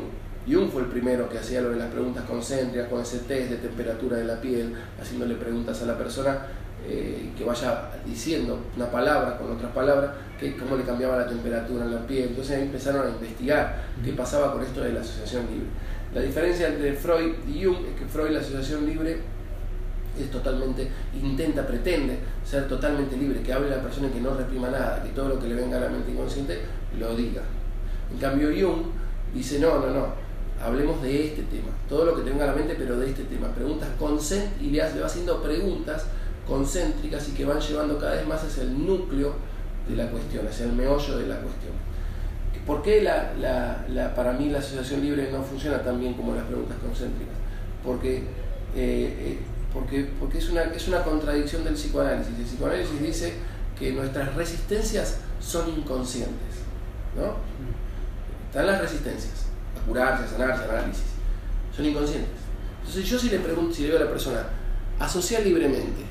Jung 0.49 0.69
fue 0.69 0.83
el 0.83 0.87
primero 0.87 1.27
que 1.27 1.37
hacía 1.37 1.61
lo 1.61 1.71
de 1.71 1.75
las 1.75 1.91
preguntas 1.91 2.23
concéntricas, 2.23 2.87
con 2.87 3.01
ese 3.01 3.19
test 3.19 3.49
de 3.49 3.57
temperatura 3.57 4.17
de 4.17 4.23
la 4.23 4.39
piel, 4.39 4.73
haciéndole 4.99 5.35
preguntas 5.35 5.81
a 5.81 5.85
la 5.85 5.97
persona 5.97 6.47
eh, 6.87 7.31
que 7.37 7.43
vaya 7.43 7.89
diciendo 8.05 8.59
una 8.77 8.89
palabra 8.89 9.37
con 9.37 9.51
otras 9.51 9.71
palabras, 9.73 10.11
que 10.39 10.55
cómo 10.55 10.77
le 10.77 10.83
cambiaba 10.83 11.17
la 11.17 11.27
temperatura 11.27 11.83
en 11.83 11.95
la 11.95 12.07
piel. 12.07 12.29
Entonces 12.29 12.57
ahí 12.57 12.63
empezaron 12.63 13.05
a 13.05 13.09
investigar 13.09 13.83
qué 14.03 14.13
pasaba 14.13 14.53
con 14.53 14.63
esto 14.63 14.81
de 14.81 14.93
la 14.93 15.01
asociación 15.01 15.47
libre. 15.47 15.67
La 16.13 16.21
diferencia 16.21 16.69
entre 16.69 16.93
Freud 16.93 17.33
y 17.45 17.65
Jung 17.65 17.85
es 17.85 17.99
que 17.99 18.05
Freud, 18.07 18.31
la 18.31 18.39
asociación 18.39 18.85
libre, 18.85 19.17
es 20.17 20.31
totalmente, 20.31 20.87
intenta, 21.21 21.67
pretende 21.67 22.17
ser 22.43 22.67
totalmente 22.67 23.17
libre, 23.17 23.41
que 23.41 23.51
hable 23.51 23.69
la 23.69 23.81
persona 23.81 24.07
y 24.07 24.11
que 24.11 24.21
no 24.21 24.33
reprima 24.33 24.69
nada, 24.69 25.03
que 25.03 25.09
todo 25.09 25.29
lo 25.29 25.39
que 25.39 25.47
le 25.47 25.55
venga 25.55 25.77
a 25.77 25.81
la 25.81 25.89
mente 25.89 26.11
inconsciente 26.11 26.59
lo 26.97 27.15
diga. 27.15 27.41
En 28.11 28.17
cambio, 28.17 28.49
Jung 28.49 28.85
dice, 29.33 29.59
no, 29.59 29.79
no, 29.79 29.87
no, 29.87 30.07
hablemos 30.63 31.01
de 31.01 31.27
este 31.27 31.43
tema, 31.43 31.69
todo 31.87 32.05
lo 32.05 32.15
que 32.15 32.23
te 32.23 32.29
venga 32.29 32.45
a 32.45 32.47
la 32.47 32.53
mente, 32.53 32.75
pero 32.77 32.97
de 32.97 33.09
este 33.09 33.23
tema. 33.23 33.47
Preguntas 33.49 33.89
consent 33.99 34.61
y 34.61 34.69
le, 34.71 34.79
va 34.79 35.05
haciendo 35.05 35.41
preguntas 35.41 36.05
concéntricas 36.47 37.27
y 37.29 37.31
que 37.33 37.45
van 37.45 37.59
llevando 37.59 37.99
cada 37.99 38.15
vez 38.15 38.27
más 38.27 38.43
hacia 38.43 38.63
el 38.63 38.85
núcleo 38.85 39.33
de 39.87 39.95
la 39.95 40.09
cuestión, 40.09 40.47
hacia 40.47 40.65
el 40.65 40.73
meollo 40.73 41.17
de 41.17 41.27
la 41.27 41.35
cuestión. 41.35 41.73
¿Por 42.65 42.81
qué 42.81 43.01
la, 43.01 44.13
para 44.15 44.33
mí 44.33 44.49
la 44.49 44.59
asociación 44.59 45.01
libre 45.01 45.29
no 45.31 45.41
funciona 45.41 45.81
tan 45.83 45.99
bien 45.99 46.15
como 46.15 46.35
las 46.35 46.43
preguntas 46.45 46.77
concéntricas? 46.85 47.35
Porque, 47.83 48.17
eh, 48.17 48.23
eh, 48.75 49.39
porque, 49.73 50.09
porque 50.19 50.39
es, 50.39 50.49
una, 50.49 50.63
es 50.63 50.87
una 50.89 51.03
contradicción 51.03 51.63
del 51.63 51.75
psicoanálisis. 51.75 52.37
El 52.37 52.43
psicoanálisis 52.43 53.01
dice 53.01 53.33
que 53.79 53.93
nuestras 53.93 54.35
resistencias 54.35 55.19
son 55.39 55.69
inconscientes. 55.69 56.57
¿no? 57.15 57.35
Están 58.57 58.71
las 58.71 58.81
resistencias, 58.81 59.45
a 59.79 59.85
curarse, 59.85 60.23
a 60.23 60.27
sanarse, 60.27 60.63
a 60.63 60.79
análisis. 60.79 61.03
Son 61.75 61.85
inconscientes. 61.85 62.31
Entonces 62.79 63.05
yo 63.07 63.19
si 63.19 63.29
le 63.29 63.37
pregunto, 63.37 63.71
si 63.71 63.83
le 63.83 63.89
digo 63.89 63.99
a 63.99 64.05
la 64.05 64.09
persona, 64.09 64.47
asociar 64.97 65.43
libremente, 65.43 66.01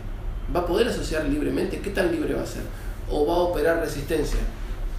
¿va 0.55 0.61
a 0.61 0.67
poder 0.67 0.87
asociar 0.87 1.25
libremente? 1.25 1.81
¿Qué 1.81 1.91
tan 1.91 2.13
libre 2.13 2.35
va 2.35 2.43
a 2.43 2.47
ser? 2.47 2.63
¿O 3.11 3.27
va 3.27 3.35
a 3.35 3.39
operar 3.39 3.81
resistencia? 3.81 4.39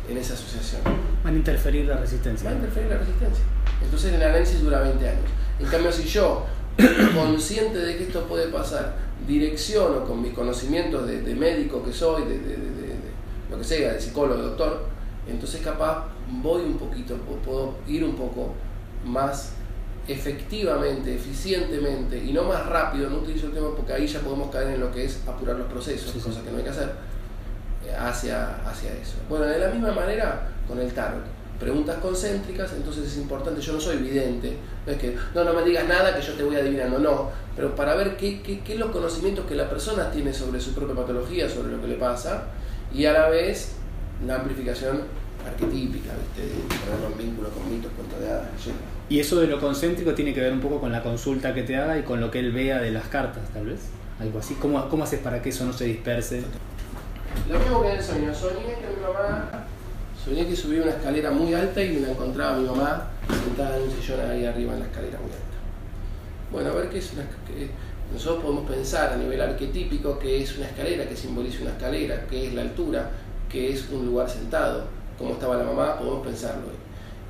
en 0.09 0.17
esa 0.17 0.33
asociación. 0.33 0.81
Van 1.23 1.35
a 1.35 1.37
interferir 1.37 1.85
la 1.85 1.95
resistencia. 1.95 2.49
Van 2.49 2.55
a 2.55 2.59
interferir 2.59 2.89
la 2.89 2.97
resistencia. 2.97 3.43
Entonces 3.81 4.13
el 4.13 4.23
análisis 4.23 4.61
dura 4.61 4.81
20 4.81 5.07
años. 5.07 5.31
En 5.59 5.67
cambio, 5.67 5.91
si 5.91 6.03
yo, 6.03 6.45
consciente 7.15 7.77
de 7.77 7.97
que 7.97 8.03
esto 8.03 8.25
puede 8.25 8.47
pasar, 8.47 8.95
direcciono 9.25 10.03
con 10.03 10.21
mis 10.21 10.33
conocimientos 10.33 11.07
de, 11.07 11.35
médico 11.35 11.81
que 11.83 11.93
soy, 11.93 12.23
de, 12.25 12.57
lo 13.49 13.57
que 13.57 13.63
sea, 13.63 13.93
de 13.93 14.01
psicólogo, 14.01 14.35
de 14.35 14.47
doctor, 14.49 14.85
entonces 15.29 15.61
capaz 15.61 16.16
voy 16.31 16.63
un 16.63 16.77
poquito, 16.77 17.15
puedo 17.45 17.75
ir 17.87 18.03
un 18.03 18.15
poco 18.15 18.53
más 19.05 19.53
efectivamente, 20.07 21.15
eficientemente 21.15 22.17
y 22.17 22.31
no 22.31 22.43
más 22.43 22.65
rápido, 22.65 23.09
no 23.09 23.17
utilizo 23.17 23.47
el 23.47 23.53
tema 23.53 23.75
porque 23.75 23.93
ahí 23.93 24.07
ya 24.07 24.19
podemos 24.21 24.49
caer 24.51 24.75
en 24.75 24.79
lo 24.79 24.91
que 24.91 25.05
es 25.05 25.21
apurar 25.27 25.57
los 25.57 25.67
procesos, 25.67 26.11
cosas 26.11 26.43
que 26.43 26.51
no 26.51 26.57
hay 26.57 26.63
que 26.63 26.69
hacer 26.69 26.91
hacia, 27.99 28.57
hacia 28.65 28.93
eso. 28.93 29.15
Bueno, 29.29 29.45
de 29.45 29.59
la 29.59 29.69
misma 29.69 29.91
manera 29.91 30.49
con 30.67 30.79
el 30.79 30.91
tarot. 30.93 31.23
Preguntas 31.59 31.97
concéntricas, 31.97 32.71
entonces 32.73 33.07
es 33.07 33.17
importante, 33.17 33.59
yo 33.61 33.73
no 33.73 33.79
soy 33.79 33.97
vidente, 33.97 34.57
no 34.85 34.91
es 34.91 34.99
que 34.99 35.17
no, 35.33 35.43
no 35.43 35.53
me 35.53 35.63
digas 35.63 35.87
nada 35.87 36.15
que 36.15 36.21
yo 36.21 36.33
te 36.33 36.43
voy 36.43 36.55
adivinando, 36.55 36.99
no, 36.99 37.31
pero 37.55 37.75
para 37.75 37.95
ver 37.95 38.15
qué, 38.15 38.43
qué, 38.43 38.59
qué 38.59 38.75
los 38.75 38.91
conocimientos 38.91 39.45
que 39.47 39.55
la 39.55 39.67
persona 39.67 40.11
tiene 40.11 40.31
sobre 40.33 40.61
su 40.61 40.75
propia 40.75 40.95
patología, 40.95 41.49
sobre 41.49 41.71
lo 41.71 41.81
que 41.81 41.87
le 41.87 41.95
pasa, 41.95 42.43
y 42.93 43.05
a 43.05 43.13
la 43.13 43.29
vez 43.29 43.71
la 44.25 44.35
amplificación 44.35 45.01
arquetípica, 45.47 46.11
¿viste? 46.13 46.53
ponerlo 46.85 47.07
en 47.11 47.17
vínculo 47.17 47.49
con 47.49 47.71
mitos, 47.71 47.91
cuentos 47.93 48.19
de 48.19 48.29
hadas, 48.29 48.47
Y 49.09 49.19
eso 49.19 49.39
de 49.39 49.47
lo 49.47 49.59
concéntrico 49.59 50.13
tiene 50.13 50.33
que 50.33 50.41
ver 50.41 50.53
un 50.53 50.59
poco 50.59 50.79
con 50.79 50.91
la 50.91 51.03
consulta 51.03 51.53
que 51.53 51.63
te 51.63 51.75
haga 51.77 51.97
y 51.97 52.03
con 52.03 52.21
lo 52.21 52.31
que 52.31 52.39
él 52.39 52.51
vea 52.51 52.79
de 52.79 52.91
las 52.91 53.07
cartas, 53.07 53.49
tal 53.53 53.65
vez. 53.65 53.79
Algo 54.19 54.39
así. 54.39 54.55
¿Cómo, 54.55 54.89
cómo 54.89 55.03
haces 55.03 55.19
para 55.19 55.41
que 55.41 55.49
eso 55.49 55.65
no 55.65 55.73
se 55.73 55.85
disperse? 55.85 56.43
Lo 57.49 57.59
mismo 57.59 57.81
que 57.81 57.89
en 57.89 57.97
el 57.97 58.03
sueño, 58.03 58.33
soñé 58.33 58.65
que 58.65 58.95
mi 58.95 59.01
mamá, 59.01 59.65
soñé 60.23 60.47
que 60.47 60.55
subía 60.55 60.81
una 60.81 60.91
escalera 60.91 61.31
muy 61.31 61.53
alta 61.53 61.83
y 61.83 61.93
me 61.93 61.99
la 62.01 62.11
encontraba 62.11 62.57
mi 62.57 62.65
mamá 62.65 63.07
sentada 63.43 63.77
en 63.77 63.83
un 63.83 63.91
sillón 63.91 64.19
ahí 64.21 64.45
arriba 64.45 64.73
en 64.73 64.79
la 64.79 64.85
escalera 64.85 65.19
muy 65.19 65.31
alta. 65.31 65.47
Bueno, 66.51 66.69
a 66.71 66.73
ver 66.73 66.89
qué 66.89 66.97
es 66.97 67.13
una 67.13 67.23
que 67.23 67.69
nosotros 68.11 68.43
podemos 68.43 68.69
pensar 68.69 69.13
a 69.13 69.17
nivel 69.17 69.41
arquetípico 69.41 70.17
que 70.17 70.41
es 70.41 70.57
una 70.57 70.67
escalera, 70.67 71.07
que 71.07 71.15
simboliza 71.15 71.61
una 71.61 71.71
escalera, 71.71 72.25
que 72.27 72.47
es 72.47 72.53
la 72.53 72.61
altura, 72.61 73.11
que 73.49 73.73
es 73.73 73.89
un 73.89 74.05
lugar 74.05 74.29
sentado, 74.29 74.85
como 75.17 75.33
estaba 75.33 75.57
la 75.57 75.63
mamá, 75.63 75.97
podemos 75.97 76.25
pensarlo. 76.25 76.67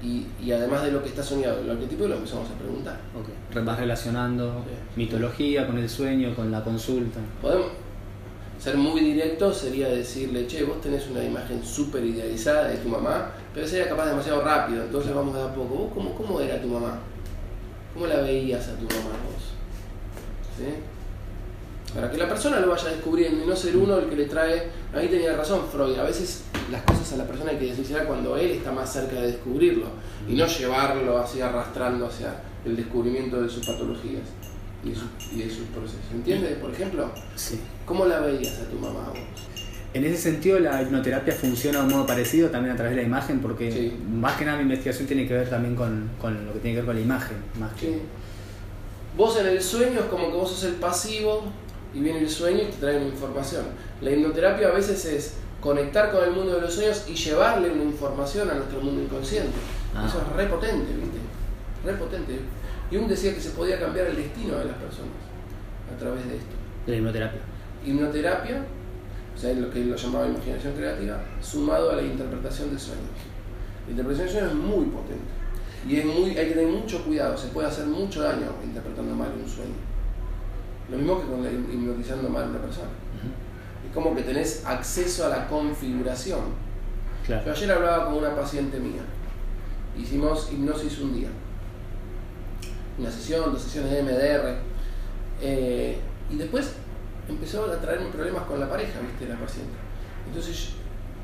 Y, 0.04 0.28
y, 0.44 0.52
además 0.52 0.84
de 0.84 0.92
lo 0.92 1.02
que 1.02 1.10
está 1.10 1.24
soñado, 1.24 1.60
el 1.62 1.72
arquetipo 1.72 2.06
lo 2.06 2.16
empezamos 2.16 2.48
a 2.52 2.54
preguntar. 2.54 3.00
Okay. 3.20 3.64
Vas 3.64 3.80
relacionando 3.80 4.64
mitología 4.96 5.66
con 5.66 5.80
el 5.80 5.90
sueño, 5.90 6.36
con 6.36 6.52
la 6.52 6.64
consulta. 6.64 7.20
Podemos, 7.42 7.70
ser 8.60 8.78
muy 8.78 9.02
directo 9.02 9.54
sería 9.54 9.90
decirle, 9.90 10.46
che, 10.48 10.64
vos 10.64 10.82
tenés 10.82 11.08
una 11.10 11.24
imagen 11.24 11.64
súper 11.64 12.04
idealizada 12.04 12.68
de 12.68 12.78
tu 12.78 12.90
mamá, 12.90 13.32
pero 13.54 13.68
sería 13.68 13.90
capaz 13.90 14.08
demasiado 14.08 14.42
rápido, 14.42 14.84
entonces 14.84 15.14
vamos 15.14 15.36
a 15.36 15.40
dar 15.40 15.56
poco. 15.56 15.76
¿Vos 15.76 15.94
cómo, 15.94 16.14
cómo 16.14 16.42
era 16.42 16.62
tu 16.62 16.68
mamá? 16.68 17.00
¿Cómo 17.94 18.08
la 18.08 18.18
veías 18.22 18.68
a 18.68 18.74
tu 18.74 18.86
mamá 18.86 19.16
vos? 19.26 19.54
Para 21.98 22.12
que 22.12 22.18
la 22.18 22.30
persona 22.30 22.60
lo 22.60 22.70
vaya 22.70 22.90
descubriendo 22.90 23.44
y 23.44 23.48
no 23.48 23.56
ser 23.56 23.76
uno 23.76 23.98
el 23.98 24.08
que 24.08 24.16
le 24.16 24.26
trae. 24.26 24.70
Ahí 24.94 25.08
tenía 25.08 25.36
razón 25.36 25.62
Freud, 25.72 25.98
a 25.98 26.04
veces 26.04 26.44
las 26.72 26.84
cosas 26.84 27.14
a 27.14 27.18
la 27.18 27.26
persona 27.26 27.50
hay 27.50 27.58
que 27.58 27.66
decirse 27.66 27.96
cuando 28.06 28.38
él 28.38 28.52
está 28.52 28.72
más 28.72 28.94
cerca 28.94 29.20
de 29.20 29.32
descubrirlo 29.32 29.88
y 30.30 30.36
no 30.36 30.46
llevarlo 30.46 31.18
así 31.18 31.42
arrastrando 31.42 32.06
hacia 32.06 32.36
el 32.66 32.76
descubrimiento 32.76 33.42
de 33.42 33.50
sus 33.50 33.66
patologías 33.66 34.22
y 34.86 34.90
de, 35.40 35.50
sus 35.50 35.66
procesos. 35.74 36.06
¿Entiendes? 36.14 36.58
Por 36.60 36.72
ejemplo, 36.72 37.10
sí. 37.36 37.60
¿cómo 37.84 38.06
la 38.06 38.20
veías 38.20 38.60
a 38.60 38.70
tu 38.70 38.76
mamá 38.76 39.10
vos? 39.10 39.18
En 39.96 40.06
ese 40.06 40.18
sentido, 40.18 40.60
la 40.60 40.84
hipnoterapia 40.84 41.34
funciona 41.34 41.80
de 41.80 41.86
un 41.86 41.94
modo 41.94 42.06
parecido 42.06 42.52
también 42.52 42.76
a 42.76 42.78
través 42.78 42.96
de 42.96 43.02
la 43.02 43.08
imagen, 43.08 43.40
porque 43.40 43.92
más 44.08 44.38
que 44.38 44.46
nada 44.46 44.58
mi 44.58 44.64
investigación 44.64 45.08
tiene 45.08 45.28
que 45.28 45.34
ver 45.34 45.50
también 45.50 45.76
con, 45.76 46.12
con 46.22 46.46
lo 46.46 46.54
que 46.54 46.60
tiene 46.60 46.76
que 46.76 46.82
ver 46.82 46.86
con 46.86 46.96
la 46.96 47.02
imagen. 47.02 47.38
Más 47.60 47.74
que... 47.74 48.02
Vos 49.18 49.40
en 49.40 49.48
el 49.48 49.60
sueño 49.60 50.02
es 50.02 50.06
como 50.06 50.30
que 50.30 50.38
vos 50.38 50.52
sos 50.52 50.66
el 50.66 50.74
pasivo 50.74 51.46
y 51.94 52.00
viene 52.00 52.20
el 52.20 52.30
sueño 52.30 52.64
y 52.64 52.72
te 52.72 52.78
trae 52.78 52.98
una 52.98 53.08
información. 53.08 53.66
La 54.02 54.12
hipnoterapia 54.12 54.68
a 54.68 54.72
veces 54.72 55.06
es 55.06 55.34
conectar 55.62 56.12
con 56.12 56.24
el 56.24 56.32
mundo 56.32 56.56
de 56.56 56.62
los 56.62 56.74
sueños 56.74 57.06
y 57.08 57.16
llevarle 57.16 57.72
una 57.72 57.84
información 57.84 58.50
a 58.50 58.56
nuestro 58.56 58.82
mundo 58.82 59.02
inconsciente. 59.02 59.58
Ah. 59.96 60.06
Eso 60.08 60.22
es 60.22 60.36
repotente, 60.36 60.94
¿viste? 60.94 61.18
Repotente. 61.86 62.40
Jung 62.92 63.08
decía 63.08 63.34
que 63.34 63.42
se 63.42 63.52
podía 63.52 63.80
cambiar 63.80 64.08
el 64.08 64.16
destino 64.16 64.58
de 64.58 64.66
las 64.66 64.76
personas 64.76 65.18
a 65.94 66.00
través 66.00 66.26
de 66.28 66.38
esto. 66.38 66.56
De 66.86 66.92
la 66.92 66.98
hipnoterapia. 66.98 67.42
Hipnoterapia, 67.86 68.66
o 69.36 69.40
sea, 69.40 69.54
lo 69.54 69.70
que 69.70 69.82
él 69.82 69.90
lo 69.90 69.96
llamaba 69.96 70.28
imaginación 70.28 70.74
creativa, 70.74 71.22
sumado 71.42 71.92
a 71.92 71.96
la 71.96 72.02
interpretación 72.02 72.74
de 72.74 72.80
sueños. 72.80 73.18
La 73.86 73.92
interpretación 73.92 74.28
de 74.28 74.34
sueños 74.34 74.52
es 74.52 74.58
muy 74.58 74.86
potente. 74.86 75.38
Y 75.88 75.98
es 75.98 76.06
muy, 76.06 76.38
hay 76.38 76.48
que 76.48 76.54
tener 76.56 76.68
mucho 76.68 77.04
cuidado, 77.04 77.38
se 77.38 77.48
puede 77.48 77.68
hacer 77.68 77.86
mucho 77.86 78.22
daño 78.22 78.48
interpretando 78.64 79.16
mal 79.16 79.32
un 79.42 79.50
sueño. 79.50 79.76
Lo 80.90 80.98
mismo 80.98 81.22
que 81.22 81.28
con 81.28 81.46
hipnotizando 81.46 82.30
mal 82.30 82.44
a 82.44 82.48
una 82.48 82.60
persona. 82.60 82.90
Es 83.88 83.94
como 83.94 84.16
que 84.16 84.22
tenés 84.22 84.66
acceso 84.66 85.26
a 85.26 85.30
la 85.30 85.48
configuración. 85.48 86.42
Yo 87.28 87.52
ayer 87.52 87.72
hablaba 87.72 88.06
con 88.06 88.16
una 88.16 88.36
paciente 88.36 88.80
mía. 88.80 89.02
Hicimos 89.98 90.50
hipnosis 90.52 91.00
un 91.00 91.14
día 91.14 91.30
una 92.98 93.12
sesión, 93.12 93.52
dos 93.54 93.62
sesiones 93.62 93.92
de 93.92 94.04
MDR. 94.04 94.58
Eh, 95.42 96.00
y 96.30 96.36
después 96.36 96.74
empezó 97.30 97.66
a 97.66 97.80
traerme 97.80 98.08
problemas 98.08 98.44
con 98.44 98.60
la 98.60 98.70
pareja, 98.70 99.00
¿viste? 99.00 99.28
La 99.32 99.40
paciente. 99.40 99.74
Entonces 100.28 100.70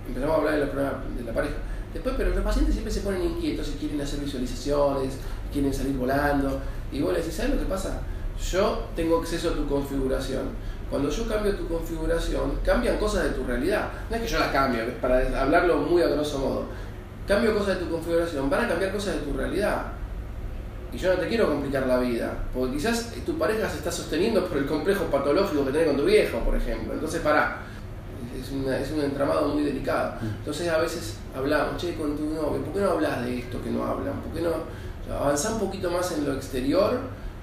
empezamos 0.08 0.36
a 0.36 0.40
hablar 0.40 0.54
de 0.56 0.60
los 0.62 0.70
problemas 0.70 0.94
de 1.18 1.24
la 1.24 1.34
pareja. 1.34 1.56
Después, 1.94 2.16
pero 2.18 2.32
los 2.32 2.44
pacientes 2.44 2.74
siempre 2.74 2.94
se 2.94 3.02
ponen 3.02 3.24
inquietos 3.24 3.70
y 3.76 3.78
quieren 3.78 4.02
hacer 4.02 4.20
visualizaciones, 4.20 5.16
quieren 5.52 5.74
salir 5.74 5.96
volando. 5.96 6.60
Y 6.92 7.02
vos 7.02 7.14
le 7.14 7.20
decís, 7.20 7.36
¿sabes 7.36 7.54
lo 7.54 7.60
que 7.60 7.66
pasa? 7.66 8.02
Yo 8.52 8.86
tengo 8.96 9.20
acceso 9.20 9.50
a 9.50 9.54
tu 9.54 9.68
configuración. 9.68 10.50
Cuando 10.90 11.10
yo 11.10 11.28
cambio 11.28 11.56
tu 11.56 11.68
configuración, 11.68 12.60
cambian 12.64 12.98
cosas 12.98 13.24
de 13.24 13.30
tu 13.32 13.44
realidad. 13.44 13.90
No 14.10 14.16
es 14.16 14.22
que 14.22 14.28
yo 14.28 14.40
las 14.40 14.50
cambie, 14.50 14.84
para 15.02 15.42
hablarlo 15.42 15.78
muy 15.78 16.02
a 16.02 16.08
grosso 16.08 16.40
modo. 16.40 16.66
Cambio 17.28 17.58
cosas 17.58 17.80
de 17.80 17.86
tu 17.86 17.92
configuración, 17.92 18.50
van 18.50 18.66
a 18.66 18.68
cambiar 18.68 18.92
cosas 18.92 19.16
de 19.16 19.22
tu 19.22 19.36
realidad. 19.36 19.86
Y 20.92 20.98
yo 20.98 21.14
no 21.14 21.20
te 21.20 21.28
quiero 21.28 21.48
complicar 21.48 21.88
la 21.88 21.98
vida, 21.98 22.38
porque 22.54 22.76
quizás 22.76 23.12
tu 23.26 23.38
pareja 23.40 23.68
se 23.68 23.78
está 23.78 23.92
sosteniendo 23.92 24.46
por 24.46 24.58
el 24.58 24.66
complejo 24.66 25.06
patológico 25.06 25.66
que 25.66 25.72
tenés 25.72 25.88
con 25.88 25.98
tu 25.98 26.06
viejo, 26.06 26.40
por 26.40 26.56
ejemplo. 26.56 26.94
Entonces, 26.94 27.22
para 27.22 27.64
es, 28.44 28.92
un 28.92 29.02
entramado 29.02 29.48
muy 29.50 29.64
delicado. 29.64 30.16
Mm. 30.22 30.26
Entonces, 30.40 30.70
a 30.70 30.78
veces 30.78 31.16
hablamos, 31.36 31.82
che, 31.82 31.96
con 31.96 32.16
tu 32.16 32.26
novio, 32.26 32.62
¿por 32.64 32.74
qué 32.74 32.80
no 32.82 32.92
hablas 32.92 33.26
de 33.26 33.40
esto 33.40 33.62
que 33.64 33.72
no 33.72 33.86
hablan? 33.86 34.22
¿Por 34.22 34.34
qué 34.34 34.42
no 34.42 34.52
avanzar 35.16 35.54
un 35.54 35.60
poquito 35.60 35.90
más 35.90 36.12
en 36.12 36.26
lo 36.26 36.34
exterior? 36.34 37.00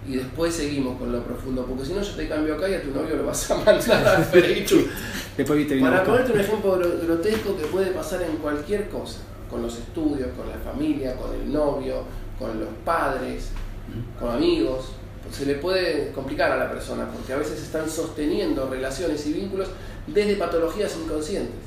Y 0.09 0.17
después 0.17 0.55
seguimos 0.55 0.99
con 0.99 1.13
lo 1.13 1.23
profundo, 1.23 1.65
porque 1.67 1.85
si 1.85 1.93
no 1.93 2.03
yo 2.03 2.15
te 2.15 2.29
cambio 2.29 2.55
acá 2.55 2.69
y 2.69 2.75
a 2.75 2.83
tu 2.83 2.91
novio 2.91 3.17
lo 3.17 3.27
vas 3.27 3.51
a 3.51 3.57
mandar 3.57 4.07
a 4.07 4.21
después 5.37 5.67
Para 5.81 6.05
ponerte 6.05 6.33
un 6.33 6.41
ejemplo 6.41 6.79
grotesco 6.79 7.57
que 7.57 7.65
puede 7.67 7.91
pasar 7.93 8.23
en 8.23 8.37
cualquier 8.37 8.89
cosa, 8.89 9.19
con 9.51 9.63
los 9.63 9.77
estudios, 9.77 10.29
con 10.37 10.49
la 10.49 10.57
familia, 10.57 11.17
con 11.17 11.35
el 11.35 11.53
novio, 11.53 12.05
con 12.39 12.59
los 12.59 12.69
padres, 12.85 13.51
con 14.19 14.31
amigos, 14.31 14.93
se 15.31 15.47
le 15.47 15.55
puede 15.57 16.11
complicar 16.13 16.51
a 16.51 16.57
la 16.57 16.71
persona 16.71 17.09
porque 17.13 17.33
a 17.33 17.37
veces 17.37 17.63
están 17.63 17.89
sosteniendo 17.89 18.69
relaciones 18.69 19.27
y 19.27 19.33
vínculos 19.35 19.69
desde 20.07 20.37
patologías 20.37 20.97
inconscientes. 20.97 21.61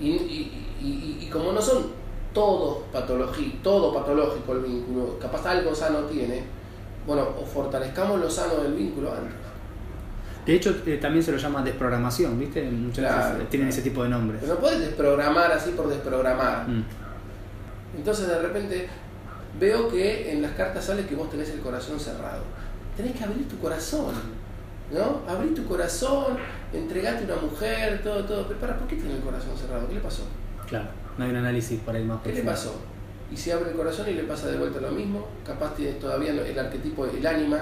Y, 0.00 1.28
como 1.32 1.52
no 1.52 1.60
son 1.60 1.86
todos 2.32 2.78
patología, 2.92 3.52
todo 3.62 3.92
patológico 3.92 4.52
el 4.52 4.60
vínculo, 4.60 5.18
capaz 5.18 5.46
algo 5.46 5.74
sano 5.74 6.00
tiene, 6.00 6.44
bueno, 7.06 7.28
o 7.40 7.46
fortalezcamos 7.46 8.20
lo 8.20 8.28
sano 8.28 8.56
del 8.56 8.74
vínculo 8.74 9.12
antes. 9.12 9.34
De 10.44 10.54
hecho, 10.54 10.76
eh, 10.86 10.98
también 10.98 11.24
se 11.24 11.32
lo 11.32 11.38
llama 11.38 11.62
desprogramación, 11.62 12.38
¿viste? 12.38 12.62
Muchas 12.62 13.32
veces 13.32 13.50
tienen 13.50 13.68
ese 13.68 13.82
tipo 13.82 14.04
de 14.04 14.10
nombres. 14.10 14.40
Pero 14.40 14.54
no 14.54 14.60
puedes 14.60 14.78
desprogramar 14.78 15.50
así 15.50 15.70
por 15.70 15.88
desprogramar. 15.88 16.68
Mm. 16.68 16.84
Entonces, 17.96 18.28
de 18.28 18.38
repente, 18.38 18.88
veo 19.58 19.88
que 19.88 20.32
en 20.32 20.42
las 20.42 20.52
cartas 20.52 20.84
sale 20.84 21.04
que 21.04 21.16
vos 21.16 21.30
tenés 21.30 21.50
el 21.50 21.60
corazón 21.60 21.98
cerrado. 21.98 22.42
Tenés 22.96 23.16
que 23.16 23.24
abrir 23.24 23.48
tu 23.48 23.58
corazón, 23.58 24.14
¿no? 24.92 25.22
Abrir 25.28 25.52
tu 25.54 25.64
corazón, 25.66 26.38
entregate 26.72 27.24
a 27.24 27.34
una 27.36 27.42
mujer, 27.42 28.00
todo, 28.04 28.24
todo. 28.24 28.46
Pero 28.46 28.60
para, 28.60 28.78
¿por 28.78 28.86
qué 28.86 28.96
tiene 28.96 29.16
el 29.16 29.22
corazón 29.22 29.56
cerrado? 29.56 29.88
¿Qué 29.88 29.94
le 29.94 30.00
pasó? 30.00 30.22
Claro, 30.68 30.86
no 31.18 31.24
hay 31.24 31.30
un 31.30 31.36
análisis 31.36 31.80
para 31.80 31.98
ir 31.98 32.06
más 32.06 32.22
¿Qué 32.22 32.32
le 32.32 32.42
pasó? 32.42 32.74
Y 33.32 33.36
si 33.36 33.50
abre 33.50 33.70
el 33.70 33.76
corazón 33.76 34.08
y 34.08 34.12
le 34.12 34.22
pasa 34.22 34.48
de 34.48 34.58
vuelta 34.58 34.80
lo 34.80 34.90
mismo, 34.90 35.26
capaz 35.44 35.74
tiene 35.74 35.92
todavía 35.92 36.30
el 36.30 36.58
arquetipo, 36.58 37.06
el 37.06 37.26
ánima, 37.26 37.58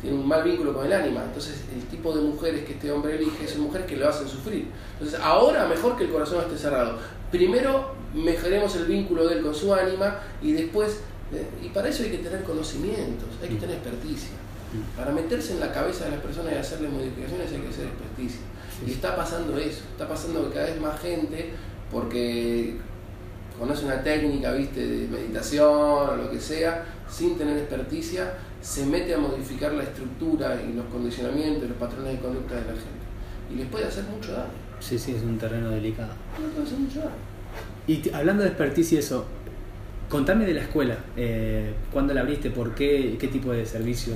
tiene 0.00 0.16
un 0.16 0.28
mal 0.28 0.42
vínculo 0.42 0.74
con 0.74 0.86
el 0.86 0.92
ánima. 0.92 1.24
Entonces, 1.24 1.64
el 1.74 1.82
tipo 1.84 2.14
de 2.14 2.22
mujeres 2.22 2.64
que 2.64 2.72
este 2.72 2.90
hombre 2.90 3.16
elige 3.16 3.46
son 3.48 3.62
mujeres 3.62 3.86
que 3.86 3.96
lo 3.96 4.08
hacen 4.08 4.28
sufrir. 4.28 4.68
Entonces, 4.94 5.18
ahora 5.20 5.66
mejor 5.66 5.96
que 5.96 6.04
el 6.04 6.10
corazón 6.10 6.40
esté 6.42 6.58
cerrado. 6.58 6.98
Primero 7.30 7.94
mejoremos 8.14 8.74
el 8.76 8.86
vínculo 8.86 9.28
de 9.28 9.36
él 9.36 9.42
con 9.42 9.54
su 9.54 9.74
ánima 9.74 10.20
y 10.42 10.52
después, 10.52 11.00
eh, 11.32 11.46
y 11.62 11.68
para 11.68 11.88
eso 11.88 12.02
hay 12.02 12.10
que 12.10 12.18
tener 12.18 12.42
conocimientos, 12.44 13.28
hay 13.42 13.48
que 13.48 13.56
tener 13.56 13.76
experticia. 13.76 14.30
Para 14.96 15.12
meterse 15.12 15.52
en 15.52 15.60
la 15.60 15.72
cabeza 15.72 16.04
de 16.04 16.12
las 16.12 16.20
personas 16.20 16.52
y 16.52 16.56
hacerle 16.56 16.88
modificaciones 16.88 17.50
hay 17.52 17.60
que 17.60 17.68
hacer 17.68 17.86
experticia. 17.86 18.40
Y 18.86 18.90
está 18.92 19.16
pasando 19.16 19.56
eso, 19.56 19.82
está 19.92 20.06
pasando 20.06 20.48
que 20.48 20.54
cada 20.54 20.66
vez 20.66 20.80
más 20.80 21.00
gente, 21.00 21.50
porque 21.90 22.76
conoce 23.58 23.84
una 23.84 24.02
técnica, 24.02 24.52
viste, 24.52 24.86
de 24.86 25.08
meditación 25.08 25.68
o 25.68 26.16
lo 26.16 26.30
que 26.30 26.40
sea, 26.40 26.84
sin 27.08 27.36
tener 27.38 27.56
experticia, 27.58 28.34
se 28.60 28.84
mete 28.84 29.14
a 29.14 29.18
modificar 29.18 29.72
la 29.72 29.84
estructura 29.84 30.60
y 30.60 30.72
los 30.74 30.86
condicionamientos, 30.86 31.68
los 31.68 31.78
patrones 31.78 32.14
de 32.14 32.18
conducta 32.18 32.54
de 32.56 32.62
la 32.62 32.72
gente. 32.72 33.06
Y 33.52 33.56
les 33.56 33.66
puede 33.68 33.86
hacer 33.86 34.04
mucho 34.04 34.32
daño. 34.32 34.50
Sí, 34.80 34.98
sí, 34.98 35.12
es 35.12 35.22
un 35.22 35.38
terreno 35.38 35.70
delicado. 35.70 36.12
puede 36.36 36.66
hacer 36.66 36.78
mucho 36.78 36.98
daño. 37.00 37.12
Y 37.86 38.10
hablando 38.12 38.42
de 38.42 38.48
experticia 38.48 38.96
y 38.96 38.98
eso, 38.98 39.26
contame 40.08 40.44
de 40.44 40.54
la 40.54 40.62
escuela. 40.62 40.96
Eh, 41.16 41.74
¿Cuándo 41.92 42.12
la 42.12 42.22
abriste? 42.22 42.50
¿Por 42.50 42.74
qué? 42.74 43.16
¿Qué 43.18 43.28
tipo 43.28 43.52
de 43.52 43.64
servicio 43.64 44.14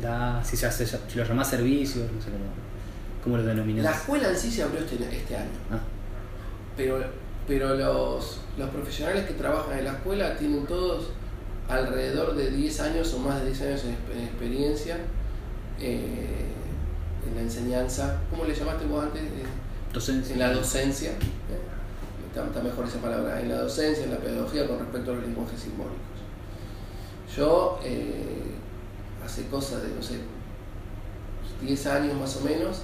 da? 0.00 0.42
Si, 0.44 0.56
se 0.56 0.70
si 0.70 1.18
lo 1.18 1.24
llamás 1.24 1.50
servicio, 1.50 2.02
no 2.02 2.22
sé 2.22 2.30
cómo, 2.30 2.44
cómo 3.24 3.36
lo 3.38 3.44
denominás. 3.44 3.84
La 3.84 3.90
escuela 3.92 4.28
en 4.28 4.36
sí 4.36 4.50
se 4.50 4.62
abrió 4.62 4.80
este, 4.80 4.94
este 4.94 5.36
año. 5.36 5.50
Ah. 5.72 5.80
Pero 6.76 7.00
pero 7.48 7.74
los, 7.74 8.40
los 8.58 8.68
profesionales 8.68 9.26
que 9.26 9.32
trabajan 9.32 9.78
en 9.78 9.86
la 9.86 9.92
escuela 9.92 10.36
tienen 10.36 10.66
todos 10.66 11.06
alrededor 11.66 12.34
de 12.34 12.50
10 12.50 12.80
años 12.80 13.14
o 13.14 13.18
más 13.20 13.40
de 13.40 13.46
10 13.46 13.62
años 13.62 13.84
en, 13.84 14.22
experiencia 14.22 14.98
eh, 15.80 16.46
en 17.26 17.34
la 17.34 17.40
enseñanza. 17.40 18.20
¿Cómo 18.30 18.44
le 18.44 18.54
llamaste 18.54 18.84
vos 18.84 19.02
antes? 19.02 19.22
Eh, 19.22 19.44
docencia. 19.92 20.34
En 20.34 20.40
la 20.40 20.52
docencia. 20.52 21.10
Eh, 21.10 22.36
está, 22.36 22.62
mejor 22.62 22.86
esa 22.86 22.98
palabra. 22.98 23.40
En 23.40 23.48
la 23.48 23.62
docencia, 23.62 24.04
en 24.04 24.10
la 24.10 24.18
pedagogía 24.18 24.66
con 24.66 24.78
respecto 24.78 25.12
a 25.12 25.14
los 25.14 25.24
lenguajes 25.24 25.58
simbólicos. 25.58 25.98
Yo, 27.34 27.78
hace 29.24 29.46
cosas 29.46 29.82
de, 29.82 29.88
no 29.88 30.02
sé, 30.02 30.18
10 31.62 31.86
años 31.86 32.14
más 32.14 32.36
o 32.36 32.40
menos, 32.40 32.82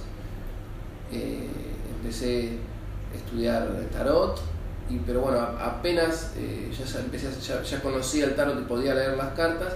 empecé 1.11 2.57
a 3.13 3.17
estudiar 3.17 3.67
tarot 3.91 4.54
y, 4.89 4.97
pero 4.99 5.21
bueno, 5.21 5.39
apenas 5.39 6.33
eh, 6.37 6.71
ya, 6.71 6.99
empecé, 6.99 7.27
ya, 7.41 7.63
ya, 7.63 7.81
conocía 7.81 8.25
el 8.25 8.35
tarot 8.35 8.59
y 8.59 8.65
podía 8.65 8.93
leer 8.93 9.17
las 9.17 9.33
cartas, 9.33 9.73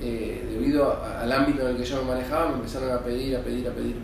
eh, 0.00 0.46
debido 0.50 1.02
al 1.02 1.30
ámbito 1.32 1.62
en 1.62 1.68
el 1.68 1.76
que 1.76 1.84
yo 1.84 2.02
me 2.02 2.12
manejaba, 2.12 2.50
me 2.50 2.56
empezaron 2.56 2.92
a 2.92 3.00
pedir, 3.00 3.36
a 3.36 3.40
pedir, 3.40 3.66
a 3.66 3.72
pedir 3.72 3.96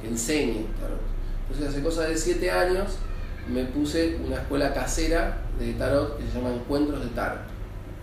que 0.00 0.08
enseñe 0.08 0.66
tarot. 0.80 1.00
Entonces 1.42 1.68
hace 1.68 1.82
cosa 1.82 2.02
de 2.02 2.16
siete 2.16 2.50
años 2.50 2.98
me 3.52 3.64
puse 3.64 4.18
una 4.24 4.36
escuela 4.36 4.72
casera 4.74 5.38
de 5.58 5.72
tarot 5.72 6.18
que 6.18 6.24
se 6.26 6.38
llama 6.38 6.54
Encuentros 6.54 7.00
de 7.00 7.08
Tarot. 7.08 7.40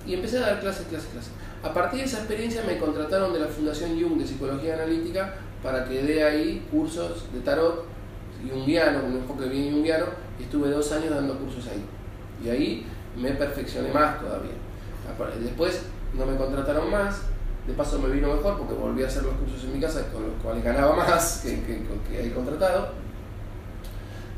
Y 0.06 0.16
empecé 0.16 0.40
a 0.40 0.42
dar 0.42 0.60
clases, 0.60 0.88
clases, 0.88 1.10
clases. 1.10 1.32
A 1.64 1.74
partir 1.74 2.00
de 2.00 2.06
esa 2.06 2.18
experiencia 2.18 2.64
me 2.66 2.78
contrataron 2.78 3.34
de 3.34 3.40
la 3.40 3.48
Fundación 3.48 4.00
Jung 4.00 4.20
de 4.20 4.28
Psicología 4.28 4.76
Analítica 4.76 5.36
para 5.64 5.86
que 5.86 6.04
dé 6.04 6.24
ahí 6.24 6.68
cursos 6.72 7.26
de 7.34 7.40
tarot 7.40 7.86
junguiano, 8.52 9.06
un 9.06 9.18
enfoque 9.18 9.46
bien 9.46 9.72
junguiano, 9.72 10.06
y 10.40 10.44
estuve 10.44 10.70
dos 10.70 10.92
años 10.92 11.10
dando 11.12 11.38
cursos 11.38 11.68
ahí. 11.68 11.86
Y 12.44 12.50
ahí 12.50 12.88
me 13.18 13.32
perfeccioné 13.32 13.92
más 13.92 14.20
todavía. 14.20 14.52
Después 15.42 15.84
no 16.14 16.26
me 16.26 16.36
contrataron 16.36 16.90
más, 16.90 17.22
de 17.68 17.74
paso 17.74 18.00
me 18.00 18.10
vino 18.10 18.34
mejor 18.34 18.58
porque 18.58 18.74
volví 18.74 19.04
a 19.04 19.08
hacer 19.08 19.24
los 19.24 19.34
cursos 19.36 19.64
en 19.64 19.74
mi 19.74 19.80
casa 19.80 20.08
con 20.12 20.24
los 20.24 20.34
cuales 20.42 20.64
ganaba 20.64 20.96
más 20.96 21.42
que, 21.44 21.62
que, 21.62 21.84
que 22.10 22.18
hay 22.18 22.30
contratado. 22.32 22.90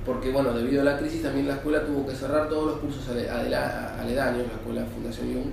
Porque 0.05 0.31
bueno, 0.31 0.53
debido 0.53 0.81
a 0.81 0.85
la 0.85 0.97
crisis 0.97 1.23
también 1.23 1.47
la 1.47 1.55
escuela 1.55 1.85
tuvo 1.85 2.05
que 2.07 2.15
cerrar 2.15 2.47
todos 2.47 2.65
los 2.67 2.77
cursos 2.79 3.09
aledaños, 3.09 4.47
la 4.47 4.53
escuela 4.53 4.85
Fundación 4.85 5.33
Jung, 5.33 5.51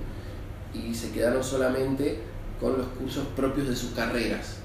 y 0.73 0.93
se 0.95 1.11
quedaron 1.11 1.43
solamente 1.43 2.19
con 2.59 2.77
los 2.77 2.87
cursos 2.87 3.25
propios 3.35 3.67
de 3.67 3.75
sus 3.75 3.91
carreras. 3.91 4.57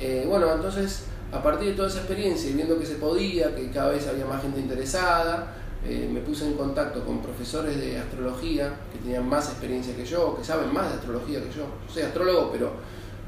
Eh, 0.00 0.24
bueno, 0.28 0.52
entonces 0.52 1.04
a 1.32 1.42
partir 1.42 1.68
de 1.70 1.74
toda 1.74 1.88
esa 1.88 1.98
experiencia 1.98 2.50
y 2.50 2.54
viendo 2.54 2.78
que 2.78 2.86
se 2.86 2.94
podía, 2.94 3.54
que 3.54 3.70
cada 3.70 3.90
vez 3.90 4.06
había 4.06 4.24
más 4.24 4.40
gente 4.42 4.60
interesada, 4.60 5.54
eh, 5.86 6.08
me 6.12 6.20
puse 6.20 6.46
en 6.46 6.54
contacto 6.54 7.04
con 7.04 7.22
profesores 7.22 7.78
de 7.78 7.98
astrología 7.98 8.74
que 8.92 8.98
tenían 8.98 9.28
más 9.28 9.48
experiencia 9.48 9.94
que 9.94 10.04
yo, 10.04 10.36
que 10.36 10.44
saben 10.44 10.72
más 10.72 10.88
de 10.88 10.94
astrología 10.96 11.40
que 11.40 11.50
yo. 11.50 11.66
Yo 11.86 11.92
soy 11.92 12.02
astrólogo, 12.02 12.50
pero 12.50 12.72